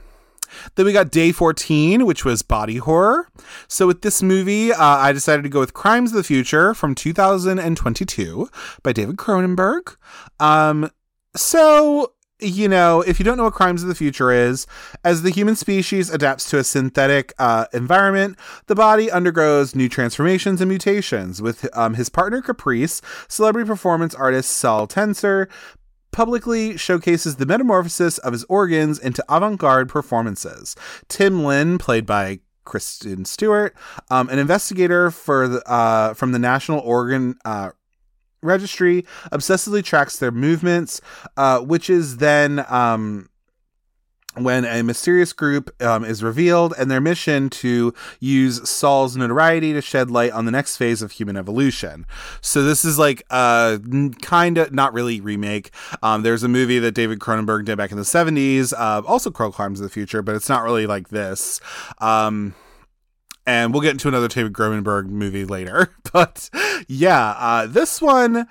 [0.77, 3.29] Then we got Day 14, which was body horror.
[3.67, 6.95] So with this movie, uh, I decided to go with Crimes of the Future from
[6.95, 8.49] 2022
[8.83, 9.97] by David Cronenberg.
[10.39, 10.91] Um,
[11.35, 12.14] so
[12.45, 14.67] you know, if you don't know what Crimes of the Future is,
[15.03, 20.61] as the human species adapts to a synthetic uh, environment, the body undergoes new transformations
[20.61, 21.41] and mutations.
[21.41, 25.49] With um, his partner Caprice, celebrity performance artist Saul Tenser
[26.13, 30.77] publicly showcases the metamorphosis of his organs into avant garde performances.
[31.09, 33.75] Timlin, played by Kristen Stewart,
[34.11, 37.71] um, an investigator for the, uh, from the National Organ uh,
[38.45, 41.01] registry obsessively tracks their movements,
[41.37, 43.29] uh, which is then um,
[44.37, 49.81] when a mysterious group um, is revealed and their mission to use Saul's notoriety to
[49.81, 52.07] shed light on the next phase of human evolution.
[52.41, 53.81] So this is like a
[54.23, 55.71] kind of not really remake.
[56.03, 59.53] Um, there's a movie that David Cronenberg did back in the 70s, uh, also Crow
[59.53, 61.61] Crimes of the Future, but it's not really like this.
[61.99, 62.55] Um,
[63.47, 65.95] and we'll get into another David Cronenberg movie later.
[66.15, 66.49] But
[66.87, 68.47] yeah, uh, this one,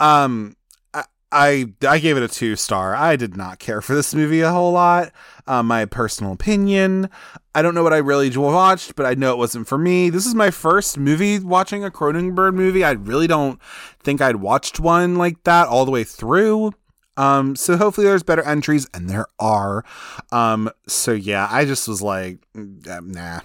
[0.00, 0.56] um,
[0.94, 2.94] I, I, I gave it a two star.
[2.94, 5.12] I did not care for this movie a whole lot.
[5.46, 7.10] Uh, my personal opinion.
[7.54, 10.08] I don't know what I really watched, but I know it wasn't for me.
[10.08, 12.82] This is my first movie watching a Cronenberg movie.
[12.82, 13.60] I really don't
[14.02, 16.72] think I'd watched one like that all the way through.
[17.16, 19.84] Um, so hopefully there's better entries, and there are.
[20.30, 23.40] Um, so yeah, I just was like, mm, nah,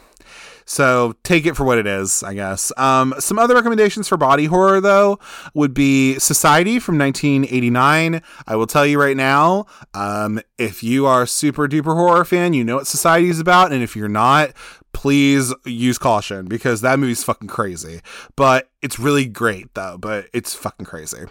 [0.68, 2.74] So take it for what it is, I guess.
[2.76, 5.18] Um, some other recommendations for body horror, though,
[5.54, 8.22] would be Society from 1989.
[8.46, 12.54] I will tell you right now, um, if you are a super duper horror fan,
[12.54, 13.72] you know what Society is about.
[13.72, 14.52] And if you're not,
[14.92, 18.02] please use caution because that movie's fucking crazy.
[18.36, 21.28] But it's really great, though, but it's fucking crazy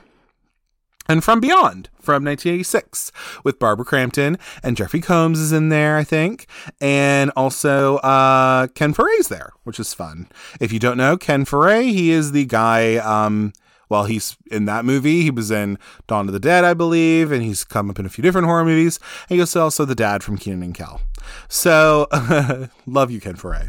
[1.08, 3.12] and From Beyond from 1986
[3.44, 6.46] with Barbara Crampton and Jeffrey Combs is in there, I think,
[6.80, 10.28] and also uh, Ken Foree's there, which is fun.
[10.60, 12.96] If you don't know Ken Foree, he is the guy.
[12.96, 13.52] Um,
[13.88, 15.22] well, he's in that movie.
[15.22, 18.08] He was in Dawn of the Dead, I believe, and he's come up in a
[18.08, 18.98] few different horror movies.
[19.28, 21.00] And he's also the dad from Kenan and Kel.
[21.48, 22.08] So,
[22.86, 23.68] love you, Ken Foree.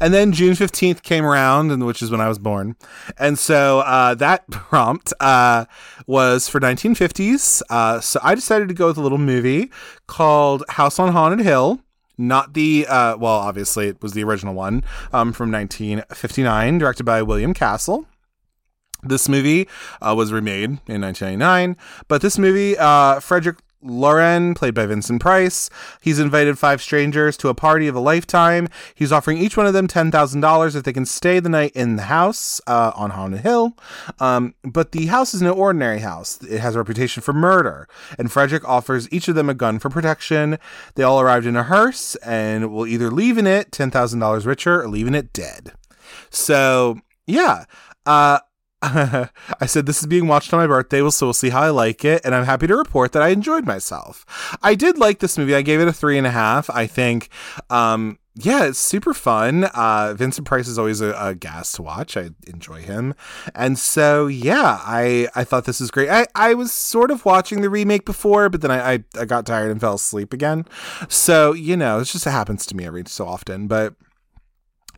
[0.00, 2.76] And then June 15th came around, and which is when I was born.
[3.18, 5.66] And so uh, that prompt uh,
[6.06, 7.62] was for 1950s.
[7.70, 9.70] Uh, so I decided to go with a little movie
[10.06, 11.80] called House on Haunted Hill.
[12.18, 17.22] Not the, uh, well, obviously it was the original one um, from 1959, directed by
[17.22, 18.06] William Castle.
[19.02, 19.66] This movie
[20.02, 21.76] uh, was remade in 1999,
[22.08, 25.70] but this movie, uh, Frederick Loren, played by Vincent Price.
[26.00, 28.68] He's invited five strangers to a party of a lifetime.
[28.94, 32.02] He's offering each one of them $10,000 if they can stay the night in the
[32.02, 33.76] house uh, on Haunted Hill.
[34.18, 36.42] Um, but the house is no ordinary house.
[36.42, 37.88] It has a reputation for murder.
[38.18, 40.58] And Frederick offers each of them a gun for protection.
[40.94, 44.88] They all arrived in a hearse and will either leave in it $10,000 richer or
[44.88, 45.72] leave in it dead.
[46.30, 47.64] So, yeah.
[48.06, 48.40] Uh,
[48.82, 52.02] I said this is being watched on my birthday, so we'll see how I like
[52.02, 54.24] it, and I'm happy to report that I enjoyed myself.
[54.62, 55.54] I did like this movie.
[55.54, 56.70] I gave it a three and a half.
[56.70, 57.28] I think,
[57.68, 59.64] um, yeah, it's super fun.
[59.64, 62.16] Uh, Vincent Price is always a, a gas to watch.
[62.16, 63.14] I enjoy him,
[63.54, 66.08] and so yeah, I I thought this was great.
[66.08, 69.44] I I was sort of watching the remake before, but then I I, I got
[69.44, 70.64] tired and fell asleep again.
[71.08, 73.94] So you know, it just happens to me every so often, but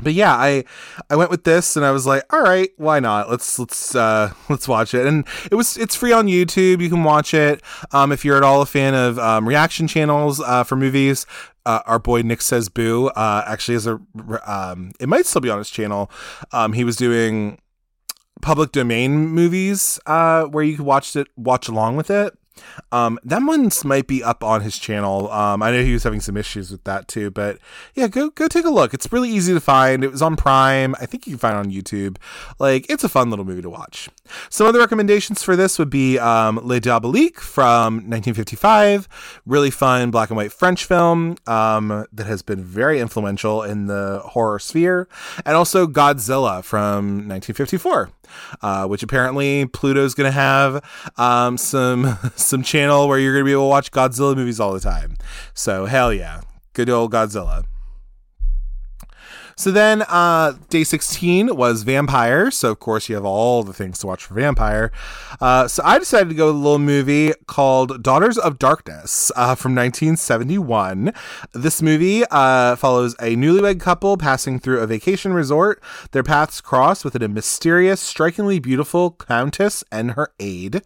[0.01, 0.65] but yeah, I
[1.11, 3.31] I went with this and I was like, all right, why not?
[3.31, 5.07] Let's let's uh let's watch it.
[5.07, 6.81] And it was it's free on YouTube.
[6.81, 7.63] You can watch it.
[7.93, 11.27] Um if you're at all a fan of um, reaction channels uh, for movies,
[11.67, 14.01] uh, our boy Nick says boo uh actually is a
[14.47, 16.11] um it might still be on his channel.
[16.53, 17.59] Um he was doing
[18.41, 22.37] public domain movies uh where you could watch it watch along with it.
[22.91, 25.31] Um, that one's might be up on his channel.
[25.31, 27.59] Um, I know he was having some issues with that too, but
[27.95, 28.95] yeah, go go take a look.
[28.95, 30.05] It's really easy to find.
[30.05, 30.95] It was on Prime.
[31.01, 32.17] I think you can find it on YouTube.
[32.59, 34.09] Like it's a fun little movie to watch.
[34.49, 39.43] Some other recommendations for this would be um, Les from 1955.
[39.47, 44.21] Really fun black and white French film um, that has been very influential in the
[44.25, 45.09] horror sphere,
[45.45, 48.11] and also Godzilla from 1954,
[48.61, 50.85] uh, which apparently Pluto's going to have
[51.17, 54.73] um, some some channel where you're going to be able to watch Godzilla movies all
[54.73, 55.17] the time.
[55.55, 56.43] So hell yeah,
[56.73, 57.65] good old Godzilla.
[59.57, 62.51] So then, uh, day 16 was Vampire.
[62.51, 64.91] So, of course, you have all the things to watch for Vampire.
[65.41, 69.55] Uh, so, I decided to go with a little movie called Daughters of Darkness uh,
[69.55, 71.13] from 1971.
[71.53, 75.83] This movie uh, follows a newlywed couple passing through a vacation resort.
[76.13, 80.83] Their paths cross with a mysterious, strikingly beautiful countess and her aide.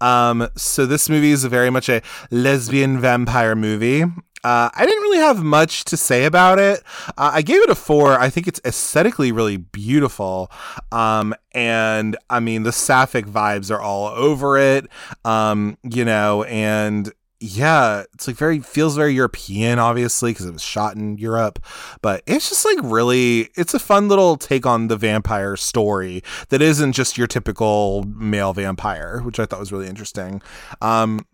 [0.00, 4.04] Um, so, this movie is very much a lesbian vampire movie.
[4.42, 6.82] Uh, I didn't really have much to say about it.
[7.08, 8.18] Uh, I gave it a four.
[8.18, 10.50] I think it's aesthetically really beautiful.
[10.92, 14.86] Um, and I mean, the sapphic vibes are all over it.
[15.24, 20.62] Um, you know, and yeah, it's like very feels very European, obviously, because it was
[20.62, 21.58] shot in Europe.
[22.02, 26.60] But it's just like really, it's a fun little take on the vampire story that
[26.60, 30.42] isn't just your typical male vampire, which I thought was really interesting.
[30.82, 31.26] Um,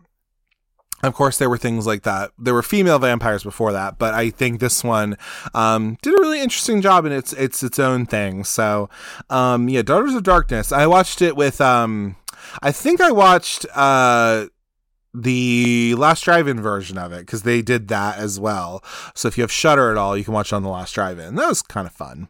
[1.03, 2.31] of course, there were things like that.
[2.39, 5.17] There were female vampires before that, but I think this one
[5.53, 8.43] um, did a really interesting job, and it's it's its own thing.
[8.43, 8.89] So,
[9.29, 10.71] um, yeah, Daughters of Darkness.
[10.71, 11.61] I watched it with.
[11.61, 12.15] Um,
[12.61, 14.47] I think I watched uh,
[15.13, 18.83] the Last Drive-In version of it because they did that as well.
[19.15, 21.35] So if you have Shudder at all, you can watch it on the Last Drive-In.
[21.35, 22.29] That was kind of fun.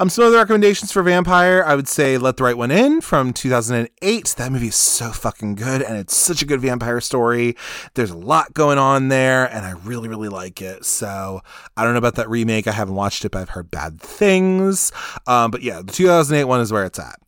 [0.00, 3.34] Um, some other recommendations for Vampire, I would say Let the Right One In from
[3.34, 4.34] 2008.
[4.38, 7.54] That movie is so fucking good, and it's such a good vampire story.
[7.92, 10.86] There's a lot going on there, and I really, really like it.
[10.86, 11.42] So
[11.76, 12.66] I don't know about that remake.
[12.66, 14.90] I haven't watched it, but I've heard bad things.
[15.26, 17.20] Um, but yeah, the 2008 one is where it's at.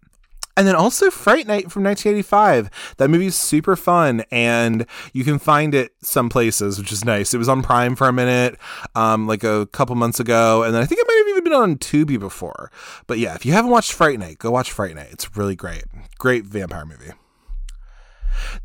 [0.57, 2.95] And then also Fright Night from 1985.
[2.99, 7.33] That movie is super fun, and you can find it some places, which is nice.
[7.33, 8.59] It was on Prime for a minute,
[8.95, 11.53] um, like a couple months ago, and then I think it might have even been
[11.55, 12.71] on Tubi before.
[13.07, 15.09] But yeah, if you haven't watched Fright Night, go watch Fright Night.
[15.11, 15.85] It's really great.
[16.19, 17.13] Great vampire movie.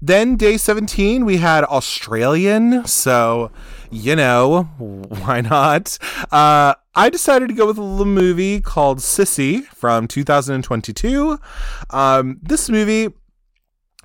[0.01, 2.85] Then day 17, we had Australian.
[2.85, 3.51] So,
[3.91, 5.97] you know, why not?
[6.31, 11.39] Uh, I decided to go with a little movie called Sissy from 2022.
[11.91, 13.13] Um, this movie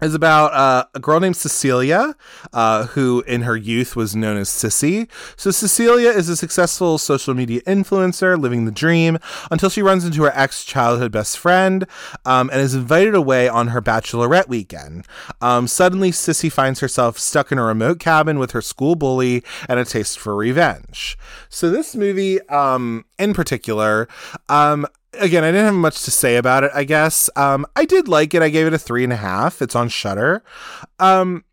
[0.02, 2.16] is about uh, a girl named Cecilia,
[2.52, 5.08] uh, who in her youth was known as Sissy.
[5.36, 9.18] So Cecilia is a successful social media influencer living the dream
[9.50, 11.86] until she runs into her ex childhood best friend
[12.24, 15.06] um, and is invited away on her bachelorette weekend.
[15.40, 19.78] Um, suddenly, Sissy finds herself stuck in a remote cabin with her school bully and
[19.78, 21.16] a taste for revenge.
[21.48, 24.08] So this movie, um, in particular,
[24.48, 26.70] um, again, I didn't have much to say about it.
[26.74, 28.42] I guess um, I did like it.
[28.42, 29.62] I gave it a three and a half.
[29.62, 30.42] It's on Shudder.
[30.98, 31.44] Um,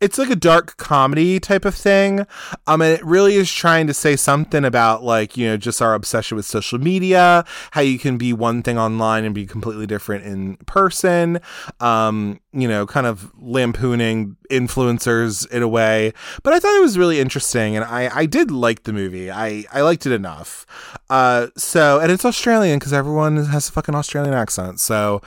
[0.00, 2.20] it's like a dark comedy type of thing.
[2.66, 5.94] Um, and it really is trying to say something about like, you know, just our
[5.94, 10.24] obsession with social media, how you can be one thing online and be completely different
[10.24, 11.40] in person.
[11.80, 16.12] Um, you know, kind of lampooning influencers in a way.
[16.42, 19.30] But I thought it was really interesting and I, I did like the movie.
[19.30, 20.64] I, I liked it enough.
[21.10, 24.80] Uh, so, and it's Australian because everyone has a fucking Australian accent.
[24.80, 25.20] So,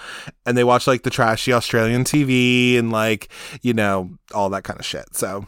[0.45, 3.29] and they watch like the trashy Australian TV and like,
[3.61, 5.15] you know, all that kind of shit.
[5.15, 5.45] So,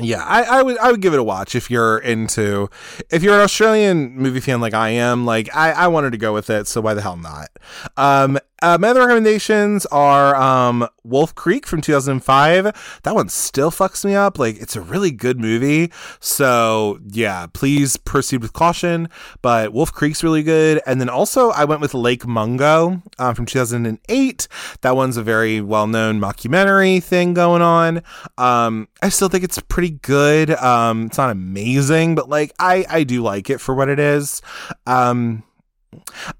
[0.00, 2.68] yeah, I, I would I would give it a watch if you're into
[3.10, 5.24] if you're an Australian movie fan like I am.
[5.24, 7.48] Like I, I wanted to go with it, so why the hell not?
[7.96, 13.00] Um, uh, my other recommendations are um, Wolf Creek from 2005.
[13.02, 14.38] That one still fucks me up.
[14.38, 15.92] Like, it's a really good movie.
[16.18, 19.10] So, yeah, please proceed with caution.
[19.42, 20.80] But Wolf Creek's really good.
[20.86, 24.48] And then also, I went with Lake Mungo um, from 2008.
[24.80, 28.02] That one's a very well known mockumentary thing going on.
[28.38, 30.50] Um, I still think it's pretty good.
[30.50, 34.42] Um, it's not amazing, but like, I, I do like it for what it is.
[34.86, 35.44] Um,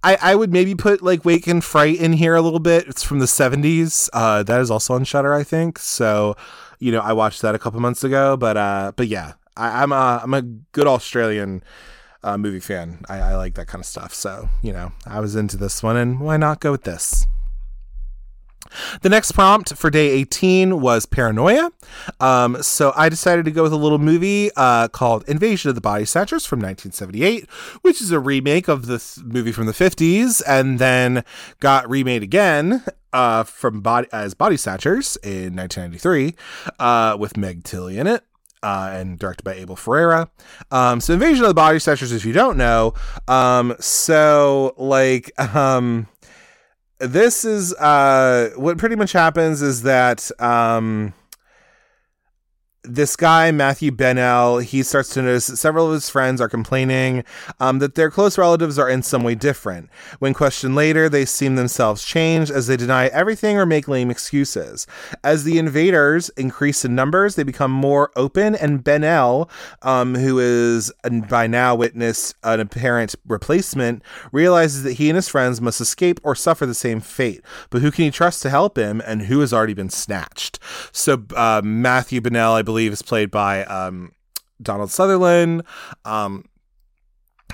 [0.03, 2.87] I, I would maybe put like Wake in Fright in here a little bit.
[2.89, 4.09] It's from the 70s.
[4.13, 5.79] Uh, that is also on Shudder, I think.
[5.79, 6.37] So,
[6.79, 8.37] you know, I watched that a couple months ago.
[8.37, 11.63] But uh, but yeah, I, am a I'm a good Australian
[12.23, 13.05] uh, movie fan.
[13.09, 14.15] I, I like that kind of stuff.
[14.15, 17.27] So you know, I was into this one, and why not go with this?
[19.03, 21.71] The next prompt for day 18 was paranoia.
[22.21, 25.81] Um, so I decided to go with a little movie uh, called Invasion of the
[25.81, 27.49] Body Snatchers from 1978,
[27.83, 31.25] which is a remake of the th- movie from the 50s and then
[31.61, 36.35] got remade again uh, from body as Body Snatchers in 1993
[36.79, 38.25] uh, with Meg Tilly in it.
[38.63, 40.31] Uh, and directed by Abel Ferrara.
[40.71, 42.95] Um, so Invasion of the Body Snatchers, if you don't know,
[43.29, 46.07] um, so like um,
[46.99, 51.13] this is uh, what pretty much happens is that um,
[52.85, 57.25] this guy Matthew Bennell, he starts to notice that several of his friends are complaining
[57.59, 59.89] um, that their close relatives are in some way different.
[60.19, 64.87] When questioned later, they seem themselves changed as they deny everything or make lame excuses.
[65.23, 69.49] As the invaders increase in numbers, they become more open, and Bennell,
[69.83, 70.93] um, who is
[71.29, 76.35] by now witnessed an apparent replacement, realizes that he and his friends must escape or
[76.35, 77.43] suffer the same fate.
[77.71, 80.59] But who can he trust to help him, and who has already been snatched?
[80.93, 84.11] So uh, Matthew Bennell, I believe believe is played by um,
[84.61, 85.63] Donald Sutherland.
[86.05, 86.45] Um,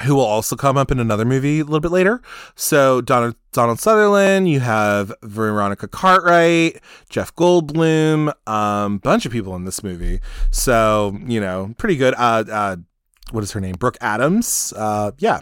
[0.02, 2.22] who will also come up in another movie a little bit later.
[2.54, 9.66] So Donald Donald Sutherland, you have Veronica Cartwright, Jeff Goldblum, um, bunch of people in
[9.66, 10.20] this movie.
[10.50, 12.14] So you know, pretty good.
[12.16, 12.76] Uh, uh,
[13.32, 13.74] what is her name?
[13.74, 14.72] Brooke Adams.
[14.74, 15.40] Uh, yeah,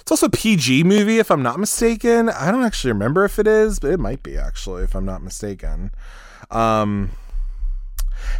[0.00, 2.30] it's also a PG movie if I'm not mistaken.
[2.30, 5.22] I don't actually remember if it is, but it might be actually if I'm not
[5.22, 5.90] mistaken.
[6.50, 7.10] Um,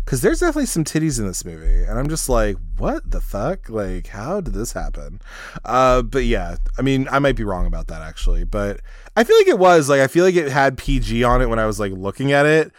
[0.04, 3.68] because there's definitely some titties in this movie and i'm just like what the fuck?
[3.68, 5.20] Like how did this happen?
[5.64, 8.80] Uh but yeah i mean i might be wrong about that actually but
[9.16, 11.58] i feel like it was like i feel like it had pg on it when
[11.58, 12.72] i was like looking at it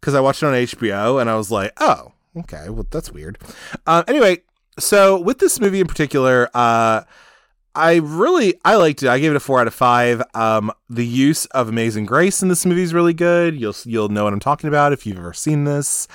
[0.00, 3.38] because i watched it on hbo and i was like oh okay well that's weird.
[3.86, 4.38] Uh, anyway
[4.78, 7.02] so with this movie in particular uh
[7.76, 9.08] I really I liked it.
[9.08, 10.22] I gave it a four out of five.
[10.34, 13.60] Um, the use of Amazing Grace in this movie is really good.
[13.60, 16.08] You'll you'll know what I'm talking about if you've ever seen this.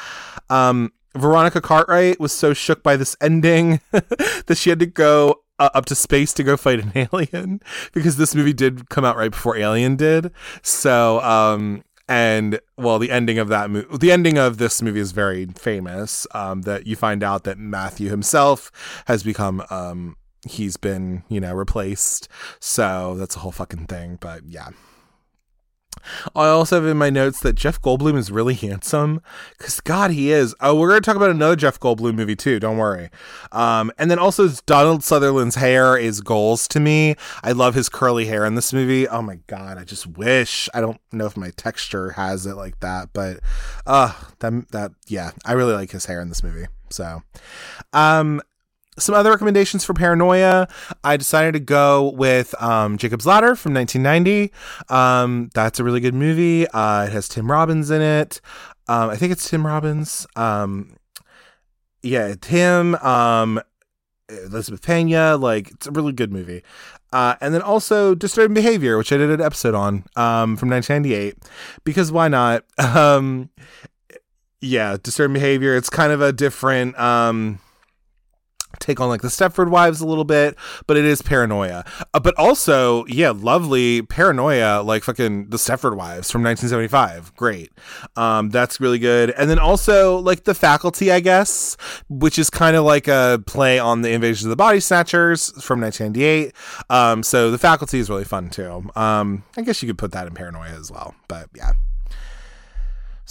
[0.49, 5.69] Um, Veronica Cartwright was so shook by this ending that she had to go uh,
[5.75, 7.61] up to space to go fight an alien
[7.93, 10.31] because this movie did come out right before Alien did.
[10.63, 15.11] So, um, and well, the ending of that movie, the ending of this movie is
[15.11, 16.25] very famous.
[16.33, 18.71] Um, that you find out that Matthew himself
[19.05, 22.27] has become um he's been, you know, replaced.
[22.59, 24.17] So that's a whole fucking thing.
[24.19, 24.69] But yeah.
[26.35, 29.21] I also have in my notes that Jeff Goldblum is really handsome
[29.57, 30.55] because God, he is.
[30.59, 32.59] Oh, we're going to talk about another Jeff Goldblum movie too.
[32.59, 33.09] Don't worry.
[33.51, 37.15] Um, and then also Donald Sutherland's hair is goals to me.
[37.43, 39.07] I love his curly hair in this movie.
[39.07, 40.69] Oh my God, I just wish.
[40.73, 43.39] I don't know if my texture has it like that, but
[43.85, 46.67] uh, that that yeah, I really like his hair in this movie.
[46.89, 47.21] So,
[47.93, 48.41] um,
[48.97, 50.67] some other recommendations for paranoia.
[51.03, 54.51] I decided to go with um, jacob's ladder from 1990
[54.93, 56.67] um, that's a really good movie.
[56.67, 58.41] Uh, it has tim robbins in it.
[58.87, 60.27] Um, i think it's tim robbins.
[60.35, 60.95] Um,
[62.03, 63.61] yeah tim um,
[64.29, 66.63] elizabeth pena like it's a really good movie.
[67.13, 71.37] Uh, and then also disturbing behavior which i did an episode on um, from 1998
[71.83, 72.65] because why not?
[74.63, 76.97] Yeah disturbing behavior it's kind of a different
[78.79, 80.55] take on like the Stepford Wives a little bit,
[80.87, 81.85] but it is paranoia.
[82.13, 87.35] Uh, but also, yeah, lovely paranoia, like fucking the Stepford Wives from 1975.
[87.35, 87.71] Great.
[88.15, 89.31] Um, that's really good.
[89.31, 91.77] And then also like the faculty, I guess,
[92.09, 95.81] which is kind of like a play on the invasion of the body snatchers from
[95.81, 96.53] 1998.
[96.89, 98.89] Um, so the faculty is really fun too.
[98.95, 101.71] Um, I guess you could put that in paranoia as well, but yeah.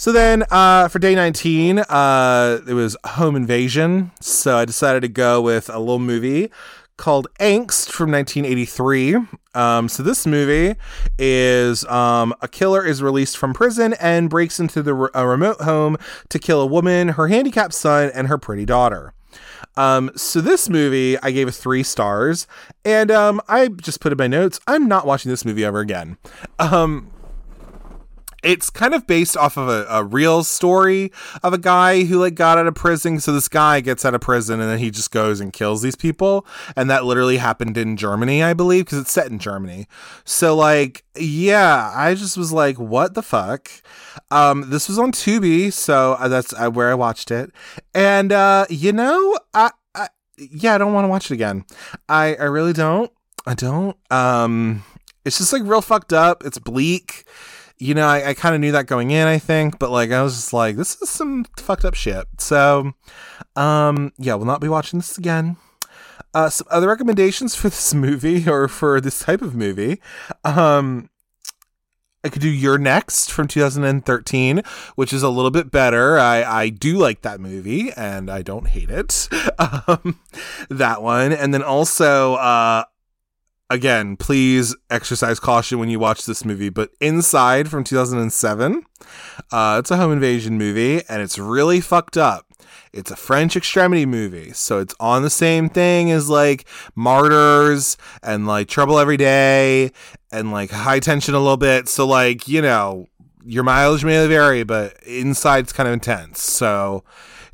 [0.01, 4.09] So then uh, for day 19, uh, it was Home Invasion.
[4.19, 6.49] So I decided to go with a little movie
[6.97, 9.17] called Angst from 1983.
[9.53, 10.75] Um, so this movie
[11.19, 15.61] is um, a killer is released from prison and breaks into the re- a remote
[15.61, 15.97] home
[16.29, 19.13] to kill a woman, her handicapped son, and her pretty daughter.
[19.77, 22.47] Um, so this movie I gave three stars,
[22.83, 24.59] and um, I just put in my notes.
[24.65, 26.17] I'm not watching this movie ever again.
[26.57, 27.11] Um,
[28.43, 31.11] it's kind of based off of a, a, real story
[31.43, 33.19] of a guy who like got out of prison.
[33.19, 35.95] So this guy gets out of prison and then he just goes and kills these
[35.95, 36.45] people.
[36.75, 39.87] And that literally happened in Germany, I believe, because it's set in Germany.
[40.25, 43.69] So like, yeah, I just was like, what the fuck?
[44.31, 47.51] Um, this was on Tubi, so uh, that's uh, where I watched it.
[47.93, 51.65] And uh, you know, I, I yeah, I don't want to watch it again.
[52.09, 53.11] I I really don't.
[53.45, 53.97] I don't.
[54.11, 54.83] Um,
[55.25, 56.45] it's just like real fucked up.
[56.45, 57.25] It's bleak
[57.81, 60.21] you know, I, I kind of knew that going in, I think, but like I
[60.21, 62.27] was just like, this is some fucked up shit.
[62.37, 62.93] So,
[63.55, 65.57] um, yeah, we'll not be watching this again.
[66.33, 69.99] Uh, some other recommendations for this movie or for this type of movie.
[70.45, 71.09] Um,
[72.23, 74.61] I could do You're Next from 2013,
[74.93, 76.19] which is a little bit better.
[76.19, 79.27] I, I do like that movie and I don't hate it.
[79.87, 80.19] Um,
[80.69, 81.31] that one.
[81.31, 82.85] And then also, uh,
[83.71, 86.69] again, please exercise caution when you watch this movie.
[86.69, 88.83] But Inside from 2007,
[89.51, 92.45] uh, it's a home invasion movie and it's really fucked up.
[92.93, 94.51] It's a French extremity movie.
[94.51, 99.91] So it's on the same thing as like Martyrs and like Trouble Every Day
[100.31, 101.87] and like High Tension a little bit.
[101.87, 103.07] So, like, you know,
[103.45, 106.43] your mileage may vary, but Inside's kind of intense.
[106.43, 107.05] So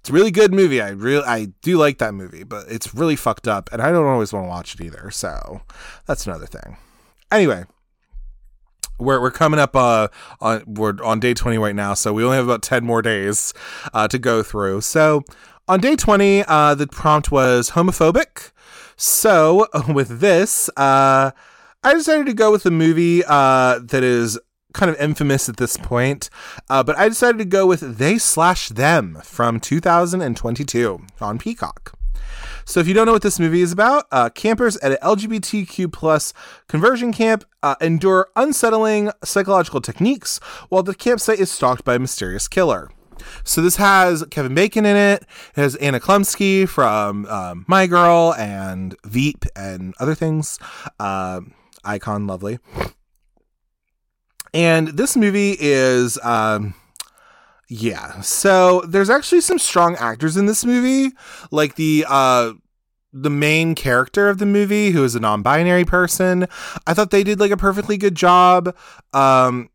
[0.07, 0.81] it's a really good movie.
[0.81, 4.05] I really I do like that movie, but it's really fucked up, and I don't
[4.05, 5.11] always want to watch it either.
[5.11, 5.59] So
[6.05, 6.77] that's another thing.
[7.29, 7.65] Anyway,
[8.99, 10.07] we're we're coming up uh
[10.39, 13.53] on we're on day 20 right now so we only have about 10 more days
[13.93, 15.23] uh to go through so
[15.67, 18.51] on day 20 uh the prompt was homophobic
[18.95, 21.29] so with this uh
[21.83, 24.39] i decided to go with a movie uh that is
[24.77, 26.29] kind of infamous at this point,
[26.69, 31.97] uh, but I decided to go with They Slash Them from 2022 on Peacock.
[32.65, 35.91] So if you don't know what this movie is about, uh, campers at an LGBTQ
[35.91, 36.33] plus
[36.67, 42.47] conversion camp uh, endure unsettling psychological techniques while the campsite is stalked by a mysterious
[42.47, 42.89] killer.
[43.43, 45.23] So this has Kevin Bacon in it.
[45.55, 50.59] It has Anna Chlumsky from um, My Girl and Veep and other things.
[50.99, 51.41] Uh,
[51.83, 52.59] icon, lovely.
[54.57, 56.73] And this movie is, um,
[57.69, 58.21] yeah.
[58.21, 61.15] So there's actually some strong actors in this movie,
[61.51, 62.53] like the uh,
[63.13, 66.47] the main character of the movie, who is a non-binary person.
[66.87, 68.75] I thought they did like a perfectly good job.
[69.13, 69.69] Um,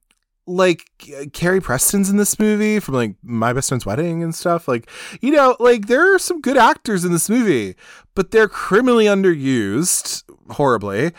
[0.48, 0.90] like
[1.32, 4.66] Carrie Preston's in this movie from like My Best Friend's Wedding and stuff.
[4.66, 7.76] Like, you know, like there are some good actors in this movie,
[8.16, 11.12] but they're criminally underused horribly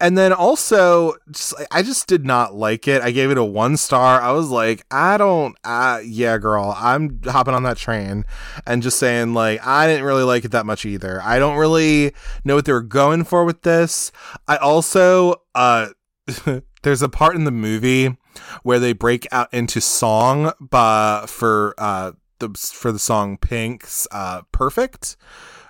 [0.00, 3.02] and then also just, i just did not like it.
[3.02, 4.20] I gave it a one star.
[4.20, 8.24] I was like i don't uh, yeah girl i'm hopping on that train
[8.66, 11.20] and just saying like i didn't really like it that much either.
[11.22, 12.12] I don't really
[12.44, 14.12] know what they were going for with this.
[14.46, 15.88] I also uh
[16.82, 18.16] there's a part in the movie
[18.62, 24.42] where they break out into song by, for uh the for the song pink's uh
[24.52, 25.16] perfect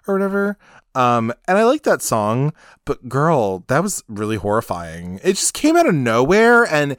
[0.06, 0.58] or whatever
[0.98, 2.52] um, and I like that song,
[2.84, 5.20] but girl, that was really horrifying.
[5.22, 6.96] It just came out of nowhere, and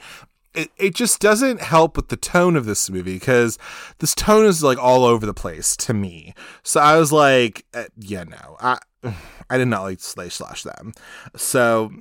[0.53, 3.57] it, it just doesn't help with the tone of this movie because
[3.97, 6.33] this tone is like all over the place to me.
[6.63, 8.77] So I was like, uh, yeah, no, I
[9.49, 10.93] I did not like Slay Slash them.
[11.35, 11.91] So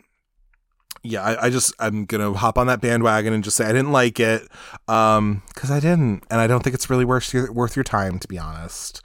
[1.02, 3.90] yeah, I, I, just I'm gonna hop on that bandwagon and just say I didn't
[3.90, 4.46] like it,
[4.86, 8.20] um, because I didn't, and I don't think it's really worth your, worth your time
[8.20, 9.02] to be honest.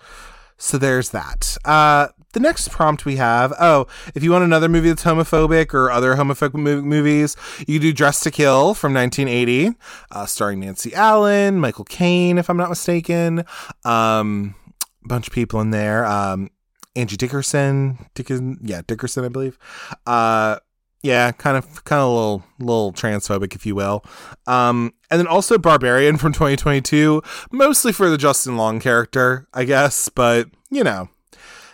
[0.57, 1.57] So there's that.
[1.65, 5.89] Uh, the next prompt we have oh, if you want another movie that's homophobic or
[5.89, 6.53] other homophobic
[6.83, 7.35] movies,
[7.67, 9.75] you do Dressed to Kill from 1980,
[10.11, 13.45] uh, starring Nancy Allen, Michael Caine, if I'm not mistaken.
[13.85, 14.55] Um,
[15.05, 16.05] bunch of people in there.
[16.05, 16.49] Um,
[16.95, 19.57] Angie Dickerson, Dickerson, yeah, Dickerson, I believe.
[20.05, 20.57] Uh,
[21.01, 24.05] yeah, kind of, kind of a little, little transphobic, if you will.
[24.47, 27.21] Um, and then also Barbarian from 2022,
[27.51, 30.09] mostly for the Justin Long character, I guess.
[30.09, 31.09] But you know,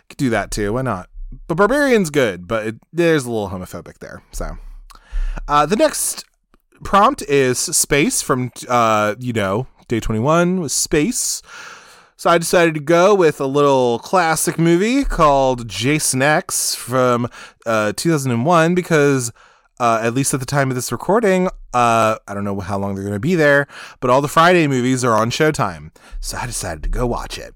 [0.10, 0.74] could do that too.
[0.74, 1.10] Why not?
[1.47, 4.24] But Barbarian's good, but it, there's a little homophobic there.
[4.32, 4.57] So,
[5.47, 6.26] uh, the next
[6.84, 11.41] prompt is space from, uh, you know, day 21 was space.
[12.18, 17.30] So I decided to go with a little classic movie called Jason X from
[17.66, 19.32] uh, 2001 because,
[19.80, 22.95] uh, at least at the time of this recording, uh, I don't know how long
[22.95, 23.68] they're going to be there,
[24.01, 25.95] but all the Friday movies are on Showtime.
[26.20, 27.55] So I decided to go watch it.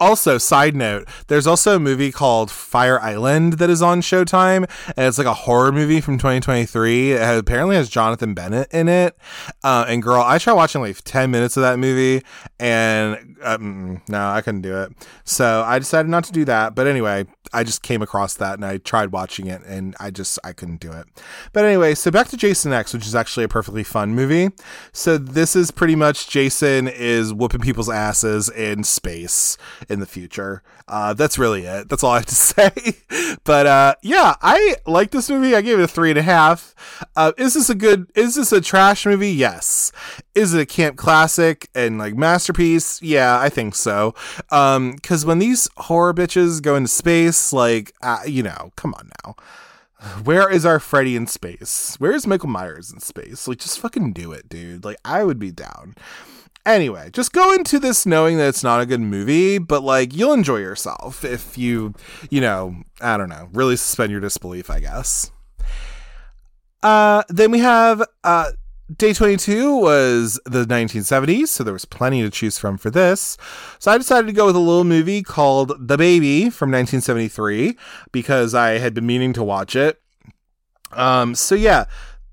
[0.00, 5.06] Also, side note, there's also a movie called Fire Island that is on Showtime, and
[5.06, 7.12] it's like a horror movie from 2023.
[7.12, 9.16] It has, apparently has Jonathan Bennett in it.
[9.62, 12.24] Uh, and girl, I tried watching like 10 minutes of that movie,
[12.58, 14.92] and um, no, I couldn't do it.
[15.24, 16.74] So I decided not to do that.
[16.74, 20.38] But anyway, I just came across that and I tried watching it, and I just
[20.44, 21.06] I couldn't do it.
[21.52, 24.50] But anyway, so back to Jason X, which is actually a perfectly fun movie.
[24.92, 29.56] So this is pretty much Jason is whooping people's asses in space
[29.88, 30.62] in the future.
[30.88, 31.88] Uh, that's really it.
[31.88, 32.70] That's all I have to say.
[33.44, 35.54] but uh, yeah, I like this movie.
[35.54, 36.74] I gave it a three and a half.
[37.16, 38.10] Uh, is this a good?
[38.14, 39.30] Is this a trash movie?
[39.30, 39.92] Yes.
[40.34, 43.00] Is it a camp classic and like masterpiece?
[43.02, 44.14] Yeah, I think so.
[44.50, 49.10] Um, because when these horror bitches go into space, like, uh, you know, come on
[49.24, 49.36] now
[50.24, 51.96] where is our Freddy in space?
[51.98, 53.48] Where is Michael Myers in space?
[53.48, 54.84] Like, just fucking do it, dude.
[54.84, 55.94] Like, I would be down.
[56.66, 60.32] Anyway, just go into this knowing that it's not a good movie, but like you'll
[60.32, 61.94] enjoy yourself if you,
[62.28, 65.30] you know, I don't know, really suspend your disbelief, I guess.
[66.82, 68.50] Uh, then we have uh,
[68.94, 73.36] Day 22 was the 1970s, so there was plenty to choose from for this.
[73.80, 77.76] So I decided to go with a little movie called The Baby from 1973
[78.12, 80.00] because I had been meaning to watch it.
[80.92, 81.86] Um, so yeah,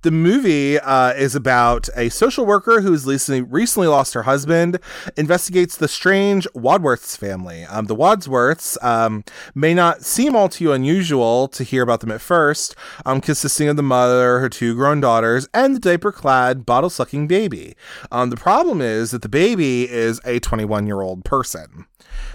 [0.04, 4.80] the movie uh, is about a social worker who's recently, recently lost her husband,
[5.18, 7.64] investigates the strange Wadsworths family.
[7.64, 9.24] Um, the Wadsworths um,
[9.56, 12.76] may not seem all too unusual to hear about them at first,
[13.06, 17.28] um, consisting of the mother, her two grown daughters, and the diaper clad, bottle sucking
[17.28, 17.76] baby.
[18.12, 21.86] Um, the problem is that the baby is a 21 year old person.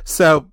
[0.04, 0.50] So,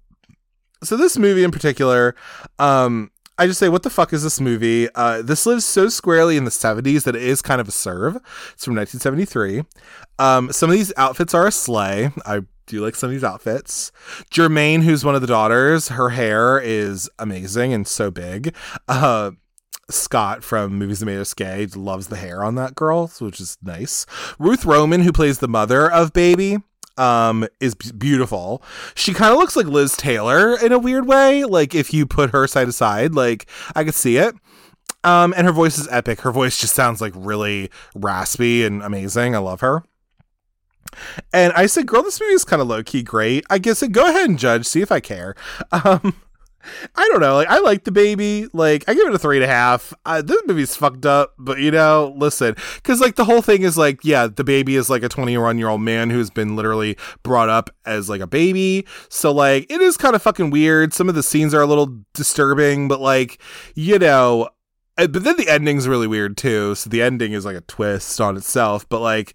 [0.83, 2.13] so this movie in particular,
[2.59, 4.87] um, I just say, what the fuck is this movie?
[4.95, 8.15] Uh, this lives so squarely in the 70s that it is kind of a serve.
[8.53, 9.63] It's from 1973.
[10.19, 12.11] Um, some of these outfits are a slay.
[12.25, 13.91] I do like some of these outfits.
[14.31, 18.55] Germaine, who's one of the daughters, her hair is amazing and so big.
[18.87, 19.31] Uh,
[19.89, 23.57] Scott from Movies That Made Us Gay loves the hair on that girl, which is
[23.61, 24.05] nice.
[24.39, 26.57] Ruth Roman, who plays the mother of Baby,
[26.97, 28.63] um is beautiful.
[28.95, 31.43] She kind of looks like Liz Taylor in a weird way.
[31.43, 34.35] Like if you put her side to side, like I could see it.
[35.03, 36.21] Um and her voice is epic.
[36.21, 39.35] Her voice just sounds like really raspy and amazing.
[39.35, 39.83] I love her.
[41.33, 43.43] And I said, girl, this movie is kind of low key great.
[43.49, 43.91] I guess it.
[43.91, 45.35] go ahead and judge, see if I care.
[45.71, 46.15] Um
[46.95, 47.35] I don't know.
[47.35, 48.47] Like, I like the baby.
[48.53, 49.93] Like, I give it a three and a half.
[50.05, 53.77] Uh, this movie's fucked up, but you know, listen, because like the whole thing is
[53.77, 57.49] like, yeah, the baby is like a 21 year old man who's been literally brought
[57.49, 58.85] up as like a baby.
[59.09, 60.93] So like, it is kind of fucking weird.
[60.93, 63.41] Some of the scenes are a little disturbing, but like,
[63.75, 64.49] you know,
[64.95, 66.75] but then the ending's really weird too.
[66.75, 68.87] So the ending is like a twist on itself.
[68.87, 69.33] But like,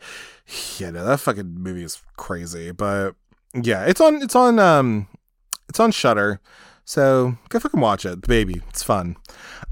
[0.78, 2.70] yeah, no, that fucking movie is crazy.
[2.72, 3.14] But
[3.54, 5.06] yeah, it's on, it's on, um,
[5.68, 6.40] it's on Shudder.
[6.90, 8.62] So go fucking watch it, baby.
[8.68, 9.14] It's fun.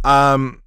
[0.05, 0.63] Um,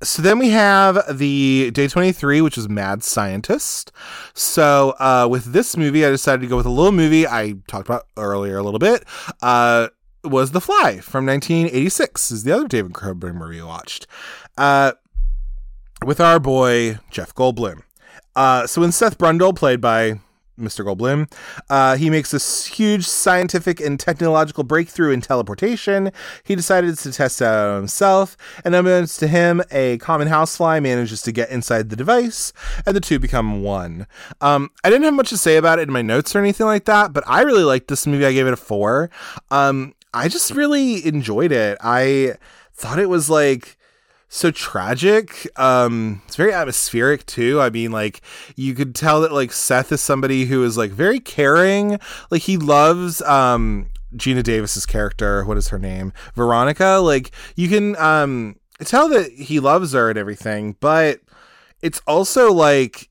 [0.00, 3.90] so then we have the day 23 which is mad scientist
[4.32, 7.86] so uh, with this movie i decided to go with a little movie i talked
[7.86, 9.04] about earlier a little bit
[9.42, 9.88] uh,
[10.24, 14.06] was the fly from 1986 is the other david Cronenberg movie we watched
[14.56, 14.92] uh,
[16.06, 17.82] with our boy jeff goldblum
[18.36, 20.18] uh, so when seth brundle played by
[20.60, 20.84] Mr.
[20.84, 21.30] Goldblum.
[21.68, 26.12] Uh, he makes this huge scientific and technological breakthrough in teleportation.
[26.44, 31.22] He decided to test it out himself, and unbeknownst to him, a common housefly manages
[31.22, 32.52] to get inside the device,
[32.86, 34.06] and the two become one.
[34.40, 36.84] Um, I didn't have much to say about it in my notes or anything like
[36.84, 38.26] that, but I really liked this movie.
[38.26, 39.10] I gave it a four.
[39.50, 41.78] Um, I just really enjoyed it.
[41.80, 42.34] I
[42.74, 43.76] thought it was like
[44.32, 45.48] so tragic.
[45.58, 47.60] Um, it's very atmospheric too.
[47.60, 48.22] I mean, like
[48.54, 51.98] you could tell that like Seth is somebody who is like very caring.
[52.30, 55.44] Like he loves um Geena Davis's character.
[55.44, 56.12] What is her name?
[56.36, 57.00] Veronica.
[57.02, 61.20] Like you can um tell that he loves her and everything, but
[61.82, 63.10] it's also like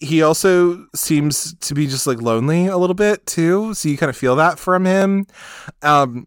[0.00, 3.72] he also seems to be just like lonely a little bit too.
[3.74, 5.28] So you kind of feel that from him.
[5.82, 6.26] Um,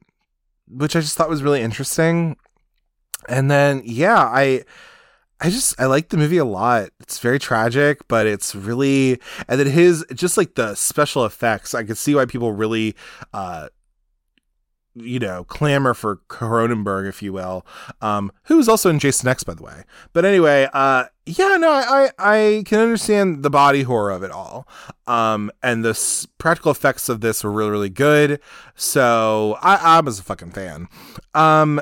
[0.69, 2.37] which I just thought was really interesting
[3.27, 4.63] and then yeah, I
[5.41, 6.89] I just I like the movie a lot.
[6.99, 11.73] It's very tragic, but it's really and then his just like the special effects.
[11.73, 12.95] I could see why people really
[13.33, 13.69] uh
[14.95, 17.65] you know, clamor for Cronenberg, if you will,
[18.01, 19.83] um, who was also in Jason X, by the way.
[20.13, 24.67] But anyway, uh, yeah, no, I, I can understand the body horror of it all.
[25.07, 28.41] Um, and the s- practical effects of this were really, really good.
[28.75, 30.87] So I, I was a fucking fan.
[31.33, 31.81] Um,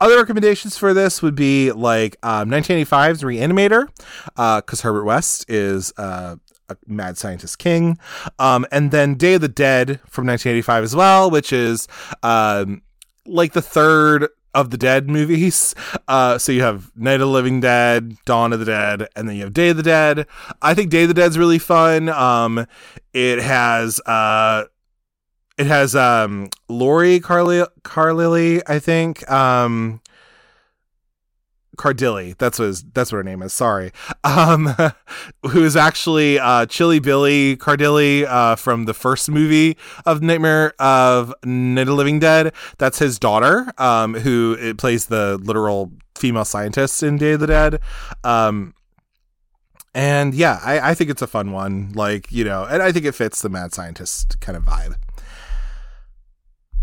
[0.00, 3.88] other recommendations for this would be like um, 1985's Reanimator,
[4.26, 6.36] because uh, Herbert West is uh,
[6.68, 7.98] a mad scientist king.
[8.38, 11.88] Um, and then Day of the Dead from 1985 as well, which is
[12.22, 12.82] um,
[13.26, 15.74] like the third of the Dead movies.
[16.08, 19.36] Uh, so you have Night of the Living Dead, Dawn of the Dead, and then
[19.36, 20.26] you have Day of the Dead.
[20.62, 22.08] I think Day of the Dead's really fun.
[22.08, 22.66] Um,
[23.12, 24.64] it has uh,
[25.58, 27.64] it has um Lori Carly
[28.66, 29.30] I think.
[29.30, 30.00] Um
[31.78, 33.54] Cardille, that's what his, that's what her name is.
[33.54, 33.92] Sorry,
[34.24, 34.74] um,
[35.48, 41.32] who is actually uh, Chilly Billy Cardille uh, from the first movie of Nightmare of
[41.44, 42.52] Night of Living Dead.
[42.76, 47.80] That's his daughter, um, who plays the literal female scientist in Day of the Dead.
[48.24, 48.74] Um,
[49.94, 51.92] and yeah, I, I think it's a fun one.
[51.94, 54.96] Like you know, and I think it fits the mad scientist kind of vibe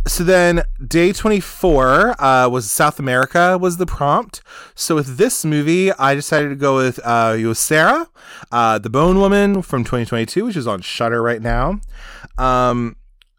[0.07, 4.41] so then day 24 uh, was south america was the prompt.
[4.75, 8.07] So with this movie i decided to go with uh, Huesera,
[8.51, 11.79] uh, the bone woman from 2022 which is on shudder right now.
[12.37, 12.97] Um,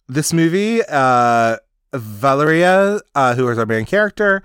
[0.08, 1.56] this movie uh,
[1.92, 4.42] valeria uh, who is our main character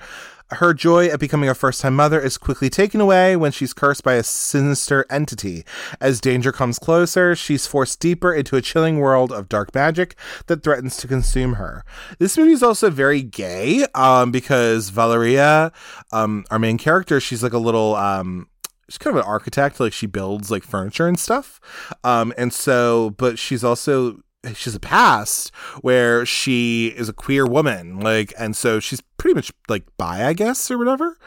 [0.52, 4.04] her joy at becoming a first time mother is quickly taken away when she's cursed
[4.04, 5.64] by a sinister entity.
[6.00, 10.16] As danger comes closer, she's forced deeper into a chilling world of dark magic
[10.48, 11.84] that threatens to consume her.
[12.20, 15.72] This movie is also very gay um, because Valeria,
[16.12, 17.96] um, our main character, she's like a little.
[17.96, 18.48] Um,
[18.90, 21.62] she's kind of an architect like she builds like furniture and stuff
[22.04, 24.22] um and so but she's also
[24.56, 29.52] she's a past where she is a queer woman like and so she's pretty much
[29.70, 31.18] like bi i guess or whatever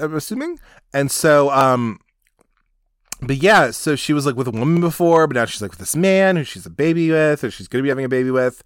[0.00, 0.58] i'm assuming.
[0.92, 1.98] And so um
[3.20, 5.80] but yeah so she was like with a woman before but now she's like with
[5.80, 8.62] this man who she's a baby with or she's gonna be having a baby with.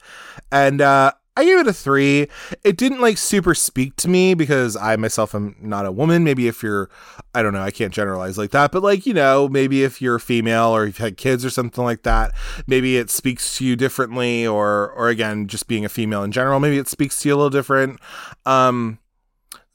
[0.53, 2.27] And uh I gave it a three.
[2.65, 6.25] It didn't like super speak to me because I myself am not a woman.
[6.25, 6.91] Maybe if you're,
[7.33, 10.19] I don't know, I can't generalize like that, but like, you know, maybe if you're
[10.19, 12.33] female or you've had kids or something like that,
[12.67, 16.59] maybe it speaks to you differently or, or again, just being a female in general,
[16.59, 18.01] maybe it speaks to you a little different.
[18.45, 18.99] Um,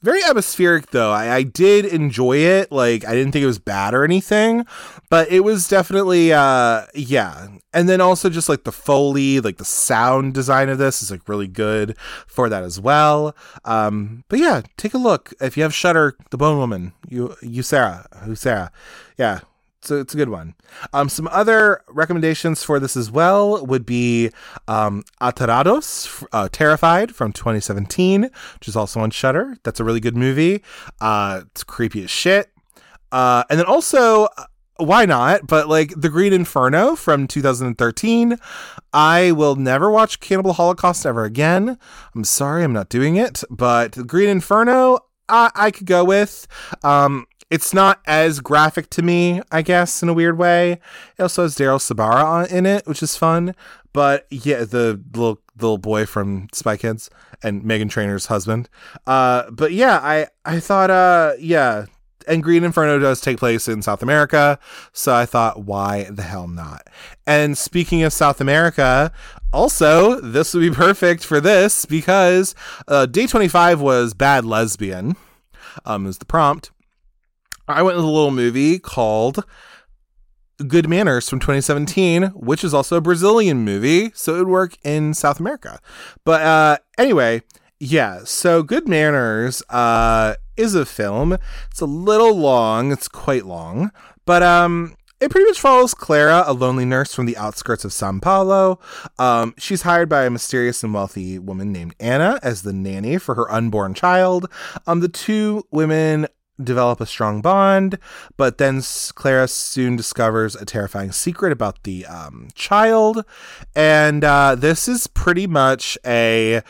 [0.04, 1.10] very atmospheric though.
[1.10, 2.70] I, I, did enjoy it.
[2.70, 4.66] Like I didn't think it was bad or anything,
[5.08, 7.48] but it was definitely uh yeah.
[7.72, 11.26] And then also just like the foley, like the sound design of this is like
[11.26, 11.96] really good
[12.26, 13.34] for that as well.
[13.64, 15.32] Um but yeah, take a look.
[15.40, 18.70] If you have Shudder, The Bone Woman, you you Sarah, who Sarah.
[19.16, 19.40] Yeah,
[19.84, 20.54] it's a, it's a good one.
[20.94, 24.30] Um, some other recommendations for this as well would be
[24.66, 29.56] um, Aterrados, uh, Terrified from 2017, which is also on Shudder.
[29.62, 30.62] That's a really good movie.
[31.00, 32.50] Uh, it's creepy as shit.
[33.12, 34.44] Uh, and then also, uh,
[34.78, 35.46] why not?
[35.46, 38.38] But like The Green Inferno from 2013.
[38.92, 41.78] I will never watch Cannibal Holocaust ever again.
[42.14, 43.44] I'm sorry, I'm not doing it.
[43.50, 46.46] But The Green Inferno, I, I could go with.
[46.82, 50.80] Um, it's not as graphic to me, I guess, in a weird way.
[51.16, 53.54] It also has Daryl Sabara in it, which is fun.
[53.92, 57.10] But yeah, the little little boy from Spy Kids
[57.44, 58.68] and Meghan Trainor's husband.
[59.06, 61.86] Uh, but yeah, I I thought, uh, yeah,
[62.26, 64.58] and Green Inferno does take place in South America,
[64.92, 66.88] so I thought, why the hell not?
[67.24, 69.12] And speaking of South America,
[69.52, 72.56] also this would be perfect for this because
[72.88, 75.14] uh, day twenty five was Bad Lesbian.
[75.84, 76.72] Um, is the prompt.
[77.66, 79.44] I went with a little movie called
[80.66, 85.14] Good Manners from 2017, which is also a Brazilian movie, so it would work in
[85.14, 85.80] South America.
[86.24, 87.42] But uh, anyway,
[87.80, 91.38] yeah, so Good Manners uh, is a film.
[91.70, 93.90] It's a little long, it's quite long,
[94.26, 98.18] but um, it pretty much follows Clara, a lonely nurse from the outskirts of Sao
[98.20, 98.78] Paulo.
[99.18, 103.34] Um, she's hired by a mysterious and wealthy woman named Anna as the nanny for
[103.34, 104.50] her unborn child.
[104.86, 106.26] Um, the two women
[106.62, 107.98] develop a strong bond,
[108.36, 108.82] but then
[109.14, 113.24] Clara soon discovers a terrifying secret about the um, child.
[113.74, 116.62] And uh, this is pretty much a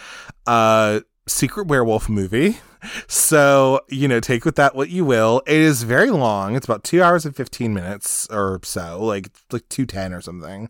[0.46, 2.58] uh, secret werewolf movie.
[3.06, 5.42] So, you know, take with that what you will.
[5.46, 6.54] It is very long.
[6.54, 10.68] It's about two hours and 15 minutes or so, like like 210 or something.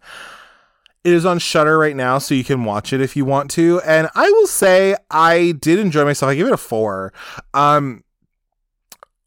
[1.03, 3.81] It is on Shudder right now, so you can watch it if you want to.
[3.85, 6.31] And I will say I did enjoy myself.
[6.31, 7.13] I give it a four.
[7.53, 8.05] Um,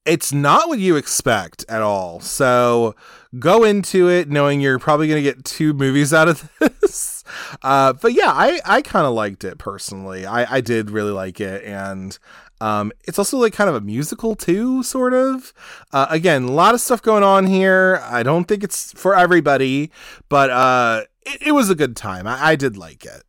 [0.07, 2.19] it's not what you expect at all.
[2.21, 2.95] So
[3.37, 7.23] go into it knowing you're probably going to get two movies out of this.
[7.61, 10.25] Uh, but yeah, I, I kind of liked it personally.
[10.25, 11.63] I, I did really like it.
[11.65, 12.17] And
[12.61, 15.53] um, it's also like kind of a musical too, sort of.
[15.91, 18.01] Uh, again, a lot of stuff going on here.
[18.03, 19.91] I don't think it's for everybody,
[20.29, 22.25] but uh, it, it was a good time.
[22.25, 23.23] I, I did like it.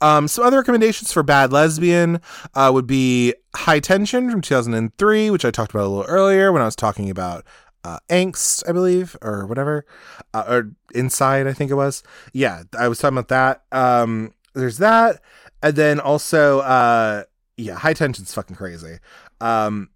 [0.00, 2.20] Um, some other recommendations for Bad Lesbian
[2.54, 6.62] uh, would be High Tension from 2003, which I talked about a little earlier when
[6.62, 7.44] I was talking about
[7.84, 9.84] uh, Angst, I believe, or whatever,
[10.34, 12.02] uh, or Inside, I think it was.
[12.32, 13.62] Yeah, I was talking about that.
[13.72, 15.20] Um, there's that,
[15.62, 17.24] and then also, uh,
[17.56, 18.98] yeah, High Tension's fucking crazy.
[19.40, 19.90] Um,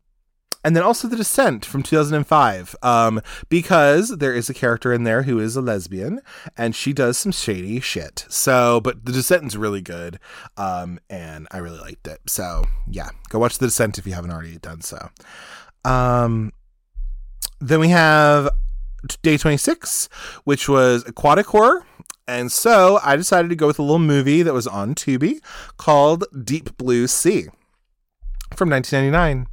[0.65, 5.23] and then also The Descent from 2005, um, because there is a character in there
[5.23, 6.21] who is a lesbian
[6.57, 8.25] and she does some shady shit.
[8.29, 10.19] So, but The Descent is really good,
[10.57, 12.21] um, and I really liked it.
[12.27, 15.09] So, yeah, go watch The Descent if you haven't already done so.
[15.85, 16.53] Um,
[17.61, 18.51] then we have
[19.23, 20.09] Day 26,
[20.45, 21.85] which was aquatic horror.
[22.29, 25.41] And so I decided to go with a little movie that was on Tubi
[25.77, 27.49] called Deep Blue Sea
[28.57, 29.49] from 1999.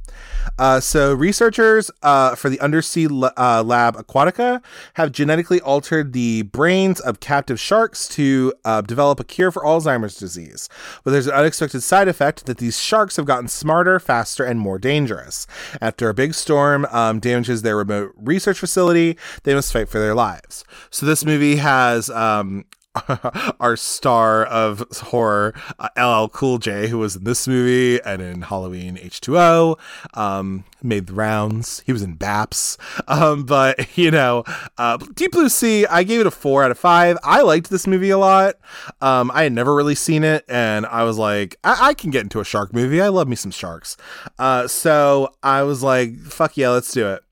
[0.58, 4.62] Uh, so, researchers uh, for the undersea uh, lab Aquatica
[4.94, 10.16] have genetically altered the brains of captive sharks to uh, develop a cure for Alzheimer's
[10.16, 10.68] disease.
[11.04, 14.78] But there's an unexpected side effect that these sharks have gotten smarter, faster, and more
[14.78, 15.46] dangerous.
[15.80, 20.14] After a big storm um, damages their remote research facility, they must fight for their
[20.14, 20.64] lives.
[20.90, 22.64] So, this movie has um,
[23.60, 28.42] our star of horror, uh, LL Cool J, who was in this movie and in
[28.42, 29.78] Halloween H2O,
[30.14, 31.82] um, made the rounds.
[31.86, 32.78] He was in BAPS.
[33.08, 34.44] Um, but, you know,
[34.78, 37.18] uh, Deep Blue Sea, I gave it a four out of five.
[37.24, 38.54] I liked this movie a lot.
[39.00, 42.22] Um, I had never really seen it, and I was like, I, I can get
[42.22, 43.00] into a shark movie.
[43.00, 43.96] I love me some sharks.
[44.38, 47.24] Uh, so I was like, fuck yeah, let's do it.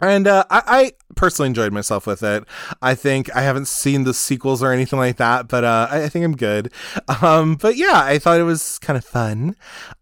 [0.00, 2.44] And uh, I, I, personally enjoyed myself with it.
[2.80, 6.08] I think I haven't seen the sequels or anything like that, but uh, I, I,
[6.08, 6.72] think I'm good.
[7.22, 9.56] Um, but yeah, I thought it was kind of fun.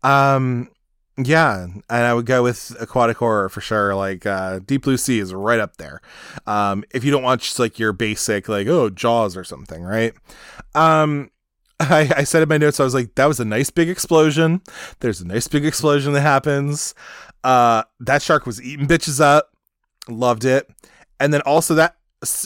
[0.04, 0.68] Um,
[1.16, 3.94] yeah, and I would go with aquatic horror for sure.
[3.94, 6.00] Like uh, Deep Blue Sea is right up there.
[6.46, 10.14] Um, if you don't watch like your basic like oh Jaws or something, right?
[10.76, 11.30] Um,
[11.80, 14.62] I, I said in my notes, I was like, that was a nice big explosion.
[15.00, 16.94] There's a nice big explosion that happens.
[17.42, 19.50] Uh, that shark was eating bitches up
[20.08, 20.68] loved it.
[21.20, 21.96] And then also that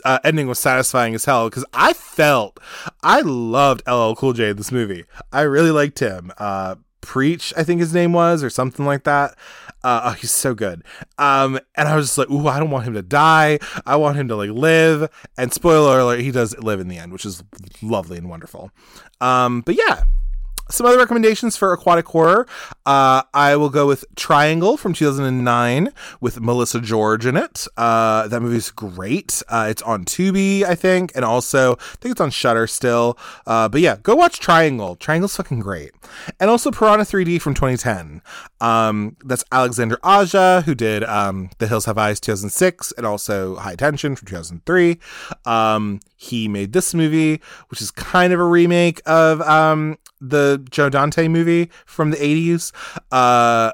[0.05, 2.61] uh, ending was satisfying as hell because I felt
[3.03, 5.05] I loved LL Cool J in this movie.
[5.33, 6.33] I really liked him.
[6.39, 9.37] Uh, Preach, I think his name was, or something like that.
[9.83, 10.85] Uh, oh, he's so good.
[11.19, 13.59] Um, and I was just like, ooh, I don't want him to die.
[13.85, 15.11] I want him to like live.
[15.37, 17.43] And spoiler alert, he does live in the end, which is
[17.83, 18.71] lovely and wonderful.
[19.21, 20.05] Um, but yeah,
[20.71, 22.47] some other recommendations for aquatic horror.
[22.85, 27.67] Uh, I will go with Triangle from 2009 with Melissa George in it.
[27.77, 29.43] Uh, that movie's great.
[29.49, 33.19] Uh, it's on Tubi, I think, and also I think it's on Shudder still.
[33.47, 34.97] Uh, but yeah, go watch Triangle.
[34.97, 35.93] Triangle's fucking great.
[36.41, 38.23] And also Piranha 3D from 2010.
[38.61, 43.77] Um, that's Alexandre Aja who did um, The Hills Have Eyes 2006 and also High
[43.77, 44.99] Tension from 2003.
[45.45, 50.89] Um, he made this movie, which is kind of a remake of um, the Joe
[50.89, 52.72] Dante movie from the 80s.
[53.11, 53.73] Uh,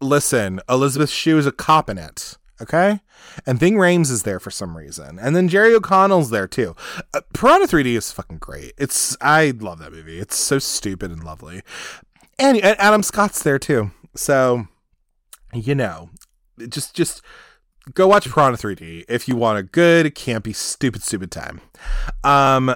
[0.00, 2.36] listen, Elizabeth Shue is a cop in it.
[2.60, 3.00] Okay?
[3.46, 5.18] And Ving Rhames is there for some reason.
[5.18, 6.76] And then Jerry O'Connell's there too.
[7.12, 8.72] Uh, Piranha 3D is fucking great.
[8.78, 10.18] It's, I love that movie.
[10.20, 11.62] It's so stupid and lovely.
[12.38, 13.90] And, and Adam Scott's there too.
[14.14, 14.68] So,
[15.52, 16.10] you know,
[16.68, 17.22] just, just,
[17.92, 21.60] go watch Piranha 3D if you want a good, campy, stupid, stupid time.
[22.22, 22.74] Um,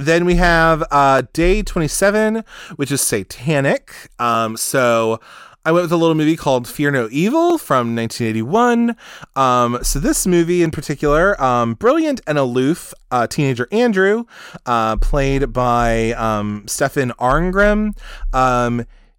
[0.00, 2.44] then we have uh, day 27,
[2.76, 4.10] which is satanic.
[4.18, 5.20] Um, so
[5.64, 8.96] I went with a little movie called Fear No Evil from 1981.
[9.36, 14.24] Um, so this movie in particular, um, brilliant and aloof uh, teenager Andrew,
[14.64, 17.94] uh, played by um, Stefan Arngrim.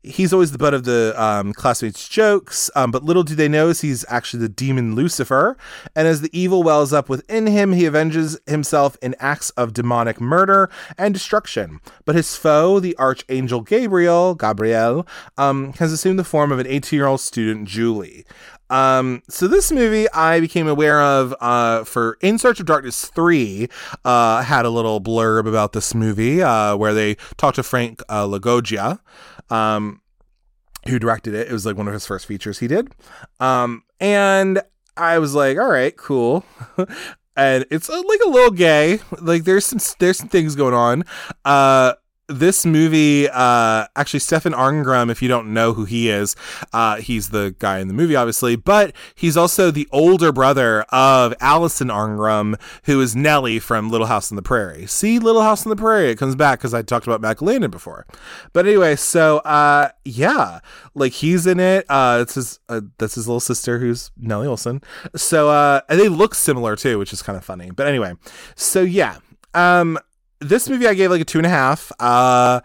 [0.04, 3.70] He's always the butt of the um, classmates' jokes, um, but little do they know
[3.70, 5.56] is he's actually the demon Lucifer.
[5.95, 10.20] And as the evil wells up within him, he avenges himself in acts of demonic
[10.20, 11.82] murder and destruction.
[12.04, 16.97] But his foe, the archangel Gabriel, Gabriel, um, has assumed the form of an 18
[16.97, 18.26] year old student, Julie.
[18.72, 23.68] Um, so this movie I became aware of uh, for In Search of Darkness 3
[24.06, 28.26] uh, had a little blurb about this movie uh, where they talked to Frank uh,
[28.26, 29.00] LaLoggia,
[29.50, 30.02] um,
[30.88, 31.50] who directed it.
[31.50, 32.94] It was like one of his first features he did.
[33.42, 34.62] Um, and
[34.96, 36.46] I was like, all right, cool.
[37.36, 39.00] and it's uh, like a little gay.
[39.20, 41.04] Like there's some there's some things going on.
[41.44, 41.94] Uh,
[42.32, 46.36] this movie, uh, actually, Stefan Arngrim, if you don't know who he is,
[46.74, 51.34] uh, he's the guy in the movie, obviously, but he's also the older brother of
[51.40, 54.86] Alison Arngrim, who is Nellie from Little House on the Prairie.
[54.88, 57.40] See, Little House on the Prairie, it comes back because I talked about Mac
[57.72, 58.06] before.
[58.54, 60.60] But anyway, so, uh, yeah,
[60.96, 61.86] like he's in it.
[61.90, 64.84] Uh, it's his, uh, that's his little sister who's Nellie Oleson.
[65.16, 67.72] So, uh, and they look similar too, which is kind of funny.
[67.72, 68.14] But anyway,
[68.56, 69.18] so yeah,
[69.54, 69.98] um,
[70.42, 71.92] this movie I gave like a two and a half.
[72.00, 72.62] Uh,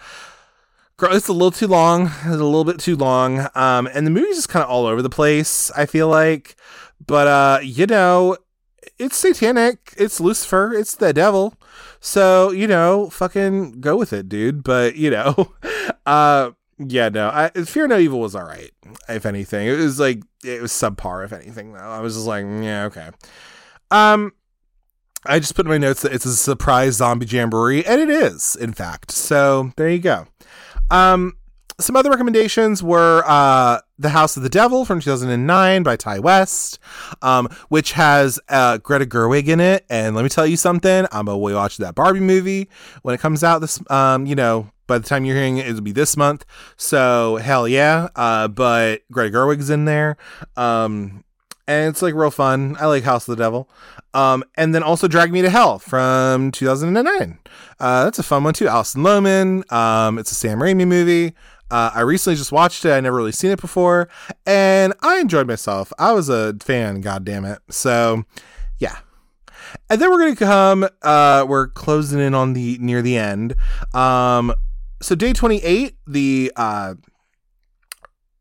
[1.03, 2.07] it's a little too long.
[2.07, 3.47] It's a little bit too long.
[3.55, 5.70] Um, and the movie's just kind of all over the place.
[5.72, 6.57] I feel like,
[7.05, 8.37] but uh, you know,
[8.99, 9.95] it's satanic.
[9.97, 10.72] It's Lucifer.
[10.72, 11.55] It's the devil.
[12.01, 14.64] So you know, fucking go with it, dude.
[14.64, 15.53] But you know,
[16.07, 17.29] uh, yeah, no.
[17.29, 18.70] I, Fear No Evil was all right.
[19.09, 21.24] If anything, it was like it was subpar.
[21.24, 23.11] If anything, though, I was just like, yeah, okay.
[23.91, 24.33] Um,
[25.29, 28.57] I just put in my notes that it's a surprise zombie jamboree, and it is,
[28.57, 29.11] in fact.
[29.11, 30.27] So there you go.
[30.91, 31.35] Um,
[31.79, 36.79] some other recommendations were uh, The House of the Devil from 2009 by Ti West,
[37.20, 39.85] um, which has uh, Greta Gerwig in it.
[39.91, 42.70] And let me tell you something, I'm going to watch that Barbie movie
[43.03, 45.83] when it comes out this, um, you know, by the time you're hearing it, it'll
[45.83, 46.47] be this month.
[46.77, 48.09] So hell yeah.
[48.16, 50.16] Uh, but Greta Gerwig's in there.
[50.57, 51.24] Um,
[51.69, 52.77] and it's like real fun.
[52.79, 53.69] I like House of the Devil.
[54.14, 57.39] Um, and then also Drag Me to Hell from 2009.
[57.79, 58.69] Uh, that's a fun one too.
[58.69, 59.71] Alison Lohman.
[59.73, 61.35] Um, it's a Sam Raimi movie.
[61.71, 62.93] Uh, I recently just watched it.
[62.93, 64.09] I never really seen it before,
[64.47, 65.93] and I enjoyed myself.
[65.99, 67.01] I was a fan.
[67.01, 67.59] God damn it.
[67.71, 68.25] So,
[68.79, 68.99] yeah.
[69.91, 70.89] And then we're gonna come.
[71.03, 73.57] Uh, we're closing in on the near the end.
[73.93, 74.55] Um,
[75.03, 76.95] so day 28, the uh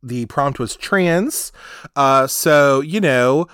[0.05, 1.51] the prompt was trans.
[1.95, 3.47] Uh, so, you know,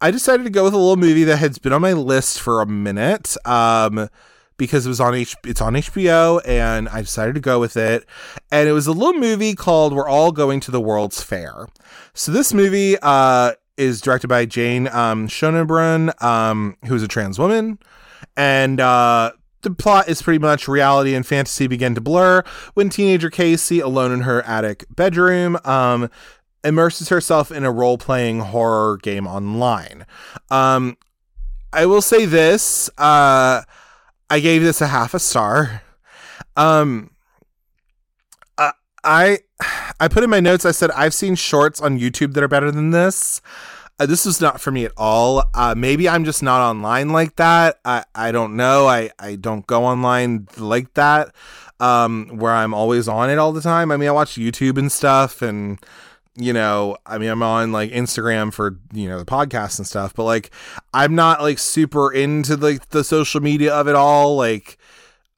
[0.00, 2.60] I decided to go with a little movie that has been on my list for
[2.60, 3.36] a minute.
[3.46, 4.08] Um,
[4.58, 8.06] because it was on H- it's on HBO and I decided to go with it.
[8.50, 11.66] And it was a little movie called We're All Going to the World's Fair.
[12.14, 15.28] So this movie uh, is directed by Jane um,
[16.20, 17.78] um, who's a trans woman.
[18.36, 19.32] And uh,
[19.66, 22.44] the plot is pretty much reality and fantasy begin to blur
[22.74, 26.08] when teenager Casey, alone in her attic bedroom, um,
[26.62, 30.06] immerses herself in a role playing horror game online.
[30.52, 30.96] Um,
[31.72, 33.62] I will say this uh,
[34.30, 35.82] I gave this a half a star.
[36.56, 37.10] Um,
[38.56, 38.70] uh,
[39.02, 39.40] I
[39.98, 40.64] I put in my notes.
[40.64, 43.40] I said I've seen shorts on YouTube that are better than this
[43.98, 45.44] uh, this was not for me at all.
[45.54, 47.78] Uh, maybe I'm just not online like that.
[47.84, 48.86] I, I don't know.
[48.86, 51.34] I, I don't go online like that,
[51.80, 53.90] um, where I'm always on it all the time.
[53.90, 55.78] I mean, I watch YouTube and stuff, and
[56.34, 60.12] you know, I mean, I'm on like Instagram for you know the podcast and stuff,
[60.14, 60.50] but like,
[60.92, 64.36] I'm not like super into like the social media of it all.
[64.36, 64.76] Like,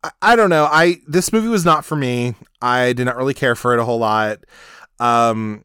[0.02, 0.68] I, I don't know.
[0.70, 2.34] I this movie was not for me.
[2.61, 4.38] I did not really care for it a whole lot.
[4.98, 5.64] Um,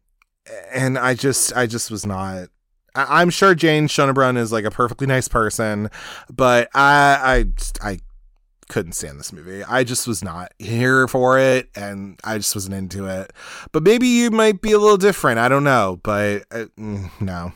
[0.71, 2.49] and I just I just was not
[2.95, 5.89] I- am sure Jane Schoenbrun is like a perfectly nice person,
[6.33, 7.45] but I
[7.81, 7.99] I I
[8.69, 9.63] couldn't stand this movie.
[9.63, 13.31] I just was not here for it, and I just wasn't into it.
[13.71, 15.39] But maybe you might be a little different.
[15.39, 17.53] I don't know, but uh, mm, no.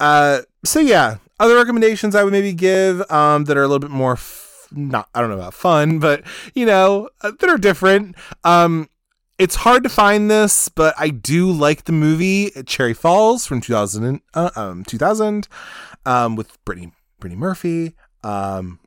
[0.00, 3.90] Uh, so yeah, other recommendations I would maybe give um, that are a little bit
[3.90, 4.12] more.
[4.12, 6.22] F- not I don't know about fun, but
[6.54, 8.16] you know uh, that are different.
[8.44, 8.88] Um,
[9.38, 14.20] it's hard to find this, but I do like the movie Cherry Falls from 2000,
[14.34, 15.48] uh, um, 2000
[16.04, 17.94] um, with Brittany, Brittany Murphy.
[18.24, 18.80] Um,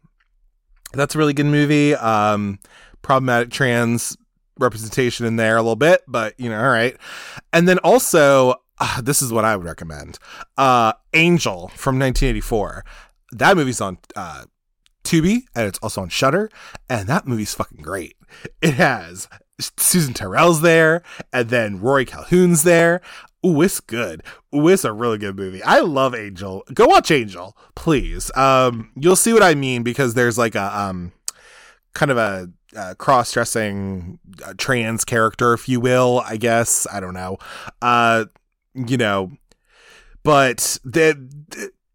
[0.94, 1.96] that's a really good movie.
[1.96, 2.60] Um,
[3.02, 4.18] problematic trans
[4.60, 6.98] representation in there a little bit, but you know, all right.
[7.54, 10.20] And then also, uh, this is what I would recommend
[10.58, 12.84] uh, Angel from 1984.
[13.32, 14.46] That movie's on uh,
[15.06, 16.50] Tubi and it's also on Shudder,
[16.90, 18.16] and that movie's fucking great.
[18.62, 19.28] It has
[19.78, 23.02] Susan Tyrrell's there, and then Rory Calhoun's there.
[23.46, 24.22] Ooh, it's good.
[24.54, 25.64] Ooh, it's a really good movie.
[25.64, 26.64] I love Angel.
[26.74, 28.32] Go watch Angel, please.
[28.36, 31.12] Um, you'll see what I mean because there's like a um,
[31.94, 36.22] kind of a, a cross-dressing uh, trans character, if you will.
[36.26, 37.38] I guess I don't know.
[37.82, 38.26] Uh,
[38.76, 39.32] you know,
[40.24, 41.16] but there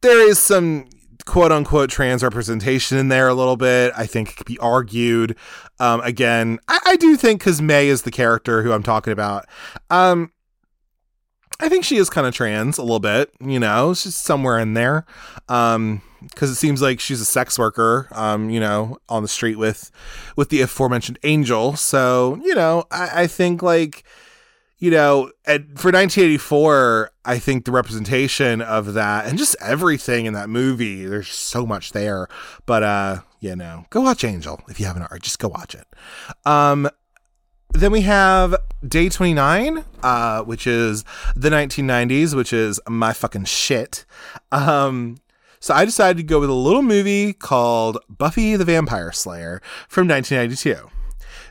[0.01, 0.89] there is some
[1.27, 3.93] quote unquote trans representation in there a little bit.
[3.97, 5.37] I think it could be argued.
[5.79, 9.45] Um, again, I, I do think because May is the character who I'm talking about.
[9.91, 10.33] Um,
[11.59, 14.75] I think she is kind of trans a little bit, you know, she's somewhere in
[14.75, 15.07] there.
[15.49, 19.57] Um, because it seems like she's a sex worker, um, you know, on the street
[19.57, 19.91] with,
[20.35, 21.77] with the aforementioned Angel.
[21.77, 24.03] So, you know, I, I think like,
[24.79, 30.35] you know, and for 1984, I think the representation of that and just everything in
[30.35, 32.29] that movie, there's so much there.
[32.67, 35.23] But, uh, you know, go watch Angel if you haven't already.
[35.23, 35.87] Just go watch it.
[36.45, 36.91] Um,
[37.71, 38.55] then we have
[38.87, 41.05] Day 29, uh, which is
[41.35, 44.05] the 1990s, which is my fucking shit.
[44.53, 45.17] Um,
[45.59, 50.07] so I decided to go with a little movie called Buffy the Vampire Slayer from
[50.07, 50.91] 1992.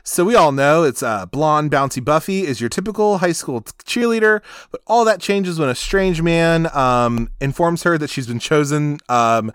[0.08, 4.40] So we all know it's uh, blonde, bouncy Buffy is your typical high school cheerleader,
[4.70, 8.98] but all that changes when a strange man um, informs her that she's been chosen
[9.08, 9.50] um,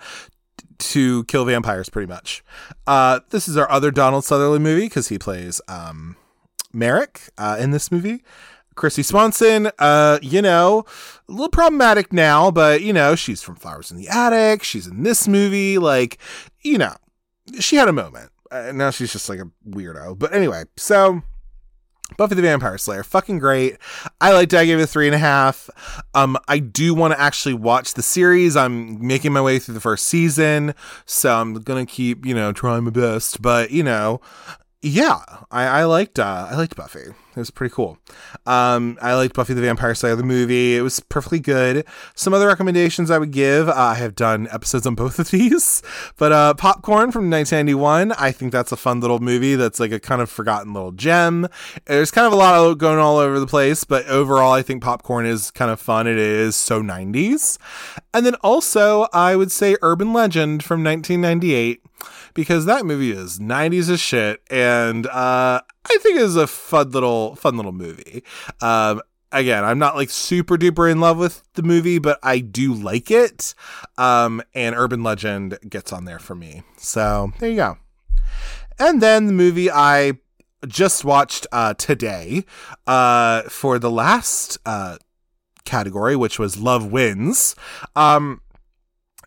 [0.77, 2.43] to kill vampires, pretty much.
[2.85, 6.17] Uh, this is our other Donald Sutherland movie because he plays um,
[6.73, 8.21] Merrick uh, in this movie.
[8.75, 10.83] Kristy Swanson, uh, you know,
[11.29, 14.63] a little problematic now, but you know, she's from Flowers in the Attic.
[14.63, 15.77] She's in this movie.
[15.77, 16.17] Like,
[16.59, 16.95] you know,
[17.61, 18.30] she had a moment.
[18.51, 20.19] Uh, now she's just like a weirdo.
[20.19, 21.23] But anyway, so
[22.17, 23.77] Buffy the Vampire Slayer, fucking great.
[24.19, 24.57] I liked it.
[24.57, 25.69] I gave it a three and a half.
[26.13, 28.57] Um, I do want to actually watch the series.
[28.57, 30.75] I'm making my way through the first season,
[31.05, 33.41] so I'm gonna keep, you know, trying my best.
[33.41, 34.19] But you know,
[34.83, 35.19] yeah,
[35.51, 37.01] I, I liked uh, I liked Buffy.
[37.33, 37.99] It was pretty cool.
[38.47, 40.75] Um, I liked Buffy the Vampire Slayer the movie.
[40.75, 41.85] It was perfectly good.
[42.15, 43.69] Some other recommendations I would give.
[43.69, 45.83] Uh, I have done episodes on both of these,
[46.17, 48.11] but uh, Popcorn from 1991.
[48.13, 49.55] I think that's a fun little movie.
[49.55, 51.47] That's like a kind of forgotten little gem.
[51.85, 54.81] There's kind of a lot of going all over the place, but overall, I think
[54.81, 56.07] Popcorn is kind of fun.
[56.07, 57.59] It is so 90s.
[58.15, 61.83] And then also, I would say Urban Legend from 1998
[62.33, 67.35] because that movie is 90s as shit and uh, I think is a fun little
[67.35, 68.23] fun little movie.
[68.61, 69.01] Um,
[69.31, 73.09] again, I'm not like super duper in love with the movie, but I do like
[73.09, 73.53] it.
[73.97, 76.63] Um, and Urban Legend gets on there for me.
[76.77, 77.77] So there you go.
[78.79, 80.13] And then the movie I
[80.67, 82.45] just watched uh, today
[82.87, 84.97] uh, for the last uh,
[85.65, 87.55] category, which was Love Wins.
[87.95, 88.41] Um,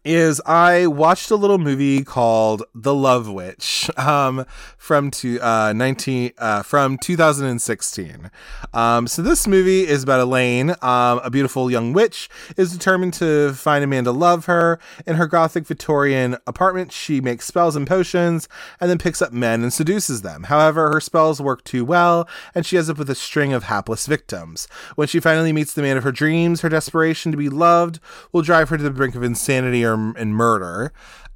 [0.05, 4.45] is I watched a little movie called The Love Witch um,
[4.77, 8.31] from to, uh, 19 uh, from 2016.
[8.75, 13.55] Um, so this movie is about Elaine, um, a beautiful young witch, is determined to
[13.55, 14.79] find a man to love her.
[15.07, 18.49] In her gothic Victorian apartment, she makes spells and potions
[18.81, 20.45] and then picks up men and seduces them.
[20.45, 24.07] However, her spells work too well, and she ends up with a string of hapless
[24.07, 24.69] victims.
[24.97, 28.01] When she finally meets the man of her dreams, her desperation to be loved
[28.33, 30.93] will drive her to the brink of insanity or and murder.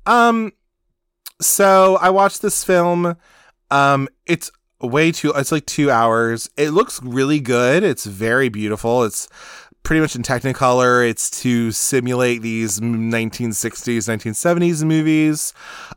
[0.06, 0.52] Um,
[1.40, 3.16] so I watched this film.
[3.70, 4.50] Um, it's
[4.80, 5.32] way too.
[5.34, 6.50] It's like two hours.
[6.56, 7.82] It looks really good.
[7.82, 9.04] It's very beautiful.
[9.04, 9.28] It's
[9.82, 11.08] pretty much in Technicolor.
[11.08, 15.54] It's to simulate these 1960s, 1970s movies.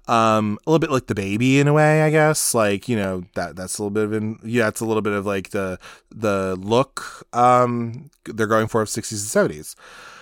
[0.08, 2.54] Um, a little bit like The Baby in a way, I guess.
[2.54, 5.14] Like you know that that's a little bit of an yeah, it's a little bit
[5.14, 9.76] of like the the look um they're going for of 60s and 70s.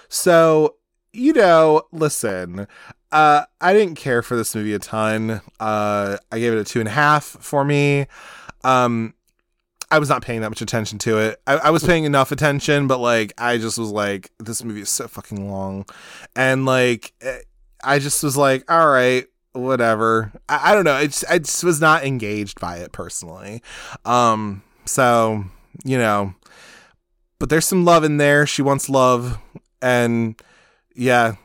[0.07, 0.75] So
[1.13, 2.67] you know, listen,
[3.11, 5.41] uh, I didn't care for this movie a ton.
[5.59, 8.05] Uh, I gave it a two and a half for me.
[8.63, 9.13] Um,
[9.91, 11.41] I was not paying that much attention to it.
[11.47, 14.89] I, I was paying enough attention, but like, I just was like, this movie is
[14.89, 15.85] so fucking long,
[16.35, 17.39] and like, eh,
[17.83, 20.31] I just was like, all right, whatever.
[20.47, 20.97] I, I don't know.
[20.97, 23.63] It's I just was not engaged by it personally.
[24.05, 25.45] Um, so
[25.83, 26.35] you know,
[27.39, 28.45] but there's some love in there.
[28.45, 29.39] She wants love,
[29.81, 30.39] and
[30.99, 31.35] yeah,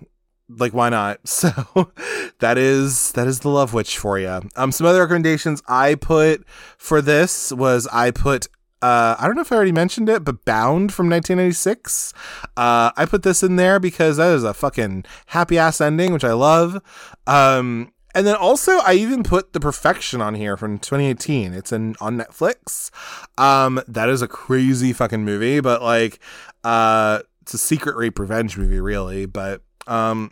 [0.49, 1.21] like why not?
[1.29, 1.93] So
[2.41, 4.41] that is that is the Love Witch for you.
[4.57, 6.47] Um, some other recommendations I put
[6.77, 8.49] for this was I put
[8.83, 12.13] uh, I don't know if I already mentioned it, but Bound from 1996.
[12.57, 16.25] Uh, I put this in there because that is a fucking happy ass ending, which
[16.25, 16.83] I love.
[17.27, 21.55] Um, and then also I even put The Perfection on here from 2018.
[21.55, 22.91] It's in on Netflix.
[23.39, 26.19] Um, that is a crazy fucking movie, but like,
[26.63, 29.27] uh, it's a secret rape revenge movie, really.
[29.27, 30.31] But um,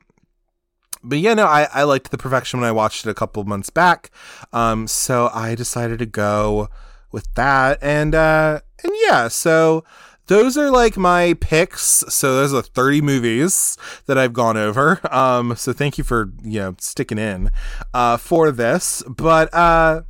[1.04, 3.68] but yeah, no, I, I liked the perfection when I watched it a couple months
[3.68, 4.10] back.
[4.50, 6.70] Um, so I decided to go
[7.10, 7.78] with that.
[7.82, 9.84] And uh and yeah, so
[10.28, 12.02] those are like my picks.
[12.08, 13.76] So those are 30 movies
[14.06, 14.98] that I've gone over.
[15.14, 17.50] Um so thank you for, you know, sticking in
[17.92, 19.02] uh for this.
[19.06, 20.02] But uh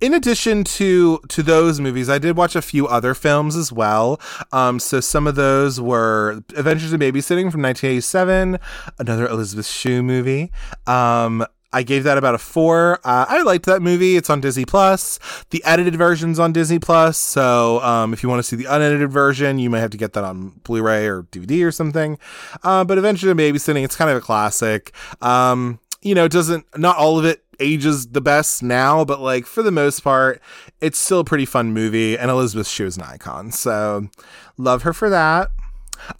[0.00, 4.20] in addition to to those movies, I did watch a few other films as well.
[4.52, 8.58] Um, so some of those were Adventures in Babysitting from 1987,
[8.98, 10.50] another Elizabeth Shue movie.
[10.86, 12.98] Um, I gave that about a four.
[13.04, 14.16] Uh, I liked that movie.
[14.16, 15.20] It's on Disney Plus.
[15.50, 17.16] The edited version's on Disney Plus.
[17.16, 20.14] So um, if you want to see the unedited version, you might have to get
[20.14, 22.18] that on Blu-ray or DVD or something.
[22.64, 24.92] Uh, but Adventures in Babysitting, it's kind of a classic.
[25.22, 29.46] Um, you know, it doesn't not all of it ages the best now, but like
[29.46, 30.40] for the most part,
[30.80, 32.18] it's still a pretty fun movie.
[32.18, 34.08] And Elizabeth Shue is an icon, so
[34.56, 35.50] love her for that.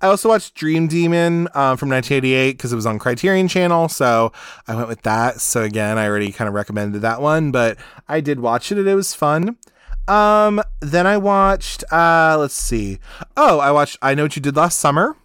[0.03, 4.31] I also watched Dream Demon um, from 1988 because it was on Criterion Channel, so
[4.69, 5.41] I went with that.
[5.41, 8.87] So again, I already kind of recommended that one, but I did watch it and
[8.87, 9.57] it was fun.
[10.07, 11.85] Um, then I watched.
[11.91, 12.99] Uh, let's see.
[13.37, 13.97] Oh, I watched.
[14.03, 15.17] I know what you did last summer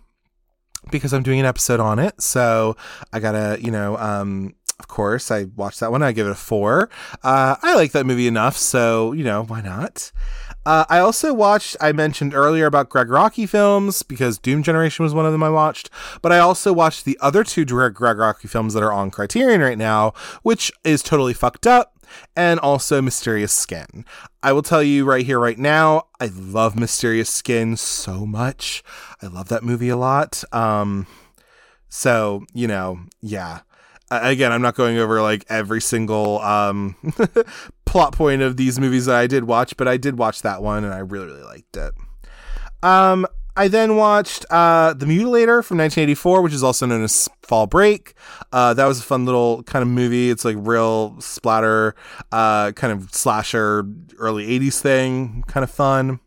[0.92, 2.22] because I'm doing an episode on it.
[2.22, 2.76] So
[3.12, 6.04] I gotta, you know, um, of course, I watched that one.
[6.04, 6.90] I give it a four.
[7.24, 10.12] Uh, I like that movie enough, so you know why not.
[10.66, 11.78] Uh, I also watched.
[11.80, 15.50] I mentioned earlier about Gregg Araki films because Doom Generation was one of them I
[15.50, 15.90] watched.
[16.22, 19.78] But I also watched the other two Gregg Araki films that are on Criterion right
[19.78, 20.14] now,
[20.44, 21.96] which is totally fucked up
[22.36, 24.06] and also Mysterious Skin.
[24.44, 28.84] I will tell you right here, right now, I love Mysterious Skin so much.
[29.22, 30.44] I love that movie a lot.
[30.52, 31.08] Um,
[31.90, 33.62] so, you know, yeah.
[34.12, 36.96] Again, I'm not going over like every single um,
[37.86, 40.84] plot point of these movies that I did watch, but I did watch that one
[40.84, 41.94] and I really, really liked it.
[42.84, 43.26] Um,
[43.58, 48.14] I then watched uh, The Mutilator from 1984, which is also known as Fall Break.
[48.52, 50.30] Uh, that was a fun little kind of movie.
[50.30, 51.96] It's like real splatter,
[52.34, 53.86] uh, kind of slasher,
[54.20, 56.20] early 80s thing, kind of fun.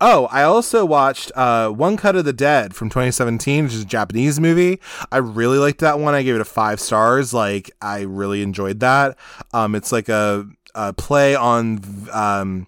[0.00, 3.86] Oh, I also watched uh, One Cut of the Dead from 2017, which is a
[3.86, 4.80] Japanese movie.
[5.12, 6.14] I really liked that one.
[6.14, 7.32] I gave it a five stars.
[7.34, 9.16] Like, I really enjoyed that.
[9.52, 11.80] Um, it's like a, a play on
[12.12, 12.66] um,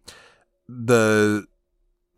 [0.68, 1.46] the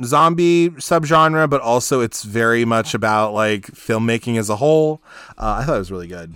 [0.02, 5.02] zombie subgenre, but also it's very much about like filmmaking as a whole.
[5.38, 6.34] Uh, I thought it was really good.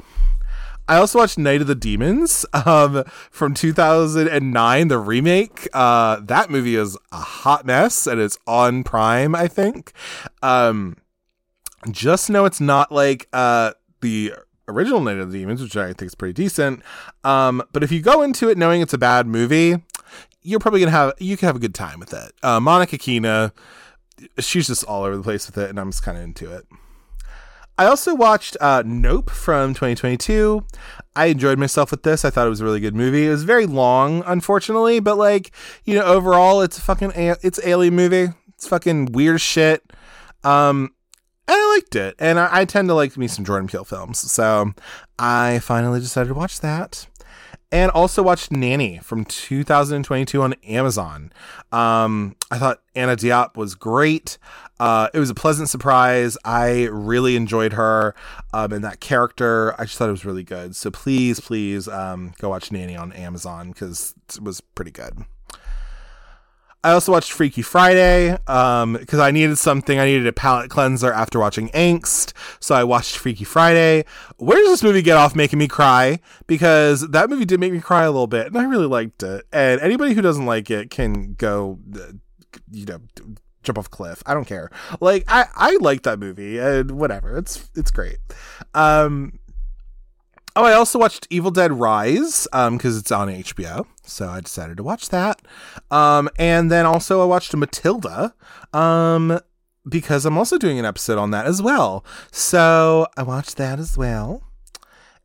[0.89, 5.69] I also watched Night of the Demons um, from 2009, the remake.
[5.75, 9.93] Uh, that movie is a hot mess and it's on Prime, I think.
[10.43, 10.97] Um,
[11.91, 14.33] just know it's not like uh, the
[14.67, 16.83] original Night of the Demons, which I think is pretty decent.
[17.23, 19.77] Um, but if you go into it knowing it's a bad movie,
[20.43, 22.33] you're probably gonna have you can have a good time with it.
[22.43, 23.53] Uh, Monica Keena,
[24.39, 26.67] she's just all over the place with it, and I'm just kind of into it.
[27.79, 30.65] I also watched uh, Nope from 2022.
[31.15, 32.25] I enjoyed myself with this.
[32.25, 33.27] I thought it was a really good movie.
[33.27, 35.53] It was very long, unfortunately, but like
[35.85, 38.29] you know, overall, it's a fucking a- it's alien movie.
[38.49, 39.83] It's fucking weird shit.
[40.43, 40.93] Um,
[41.47, 42.15] and I liked it.
[42.19, 44.75] And I, I tend to like me some Jordan Peele films, so
[45.19, 47.07] I finally decided to watch that
[47.71, 51.33] and also watched Nanny from 2022 on Amazon.
[51.71, 54.39] Um, I thought Anna Diop was great.
[54.81, 56.39] Uh, it was a pleasant surprise.
[56.45, 58.15] I really enjoyed her
[58.53, 59.75] um, and that character.
[59.79, 60.77] I just thought it was really good.
[60.77, 65.25] So please, please um, go watch Nanny on Amazon because it was pretty good.
[66.89, 69.99] I also watched Freaky Friday because um, I needed something.
[69.99, 72.33] I needed a palate cleanser after watching Angst.
[72.61, 74.07] So I watched Freaky Friday.
[74.39, 76.19] Where does this movie get off making me cry?
[76.47, 79.45] Because that movie did make me cry a little bit and I really liked it.
[79.53, 82.13] And anybody who doesn't like it can go, uh,
[82.71, 83.01] you know,
[83.63, 84.23] jump off a cliff.
[84.25, 84.71] I don't care.
[84.99, 87.37] Like I, I like that movie and whatever.
[87.37, 88.17] It's it's great.
[88.73, 89.41] Um
[90.57, 94.77] Oh, I also watched Evil Dead Rise um because it's on HBO, so I decided
[94.79, 95.43] to watch that.
[95.91, 98.35] Um, and then also I watched Matilda,
[98.73, 99.41] um,
[99.89, 102.05] because I'm also doing an episode on that as well.
[102.31, 104.43] So I watched that as well.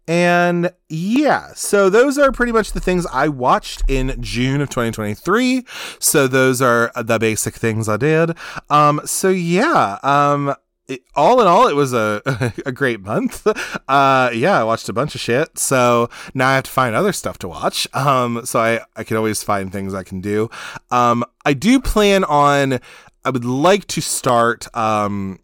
[0.05, 5.65] And yeah, so those are pretty much the things I watched in June of 2023.
[5.99, 8.31] So those are the basic things I did.
[8.69, 10.53] Um, so yeah, um,
[10.87, 12.21] it, all in all, it was a
[12.65, 13.45] a great month.
[13.87, 15.57] Uh, yeah, I watched a bunch of shit.
[15.57, 17.87] So now I have to find other stuff to watch.
[17.93, 20.49] Um, so I I can always find things I can do.
[20.91, 22.79] Um, I do plan on.
[23.25, 25.39] I would like to start um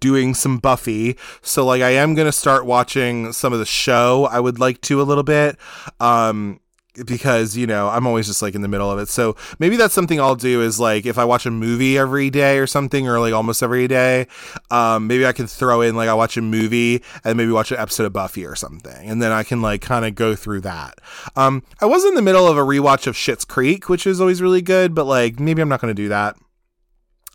[0.00, 1.16] doing some Buffy.
[1.42, 4.28] So like I am going to start watching some of the show.
[4.30, 5.56] I would like to a little bit.
[6.00, 6.60] Um
[7.06, 9.08] because you know I'm always just like in the middle of it.
[9.08, 12.58] So maybe that's something I'll do is like if I watch a movie every day
[12.58, 14.26] or something, or like almost every day,
[14.70, 17.78] um, maybe I can throw in like I watch a movie and maybe watch an
[17.78, 20.98] episode of Buffy or something, and then I can like kind of go through that.
[21.36, 24.42] Um, I was in the middle of a rewatch of Schitt's Creek, which is always
[24.42, 26.36] really good, but like maybe I'm not going to do that.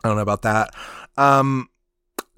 [0.03, 0.73] I don't know about that.
[1.17, 1.69] Um,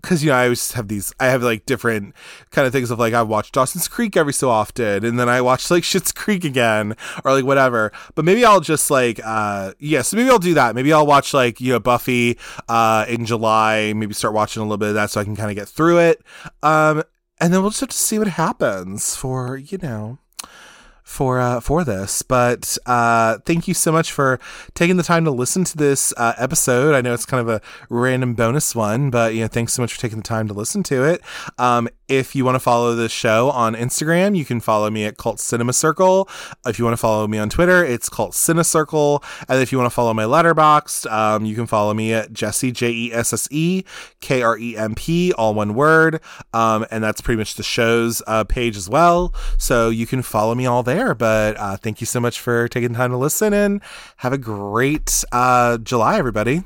[0.02, 2.16] because you know I always have these I have like different
[2.52, 5.42] kind of things of like I watch Dawson's Creek every so often and then I
[5.42, 7.92] watch like Schitt's Creek again or like whatever.
[8.16, 10.76] But maybe I'll just like uh yeah so maybe I'll do that.
[10.76, 12.38] Maybe I'll watch like you know Buffy
[12.70, 15.50] uh in July maybe start watching a little bit of that so I can kind
[15.50, 16.22] of get through it.
[16.64, 17.04] Um
[17.40, 20.20] and then we'll just have to see what happens for you know
[21.08, 22.22] for uh, for this.
[22.22, 24.40] But uh, thank you so much for
[24.76, 26.94] taking the time to listen to this uh, episode.
[26.94, 29.94] I know it's kind of a random bonus one, but you know, thanks so much
[29.94, 31.22] for taking the time to listen to it.
[31.58, 35.18] Um, if you want to follow the show on Instagram, you can follow me at
[35.18, 36.30] Cult Cinema Circle.
[36.66, 39.24] If you want to follow me on Twitter, it's Cult Cinema Circle.
[39.48, 42.72] And if you want to follow my Letterboxd, um, you can follow me at Jesse
[42.72, 43.84] J E S S E
[44.20, 46.22] K R E M P, all one word.
[46.54, 49.34] Um, and that's pretty much the show's uh, page as well.
[49.58, 50.97] So you can follow me all there.
[51.14, 53.82] But uh, thank you so much for taking the time to listen and
[54.18, 56.64] have a great uh, July, everybody.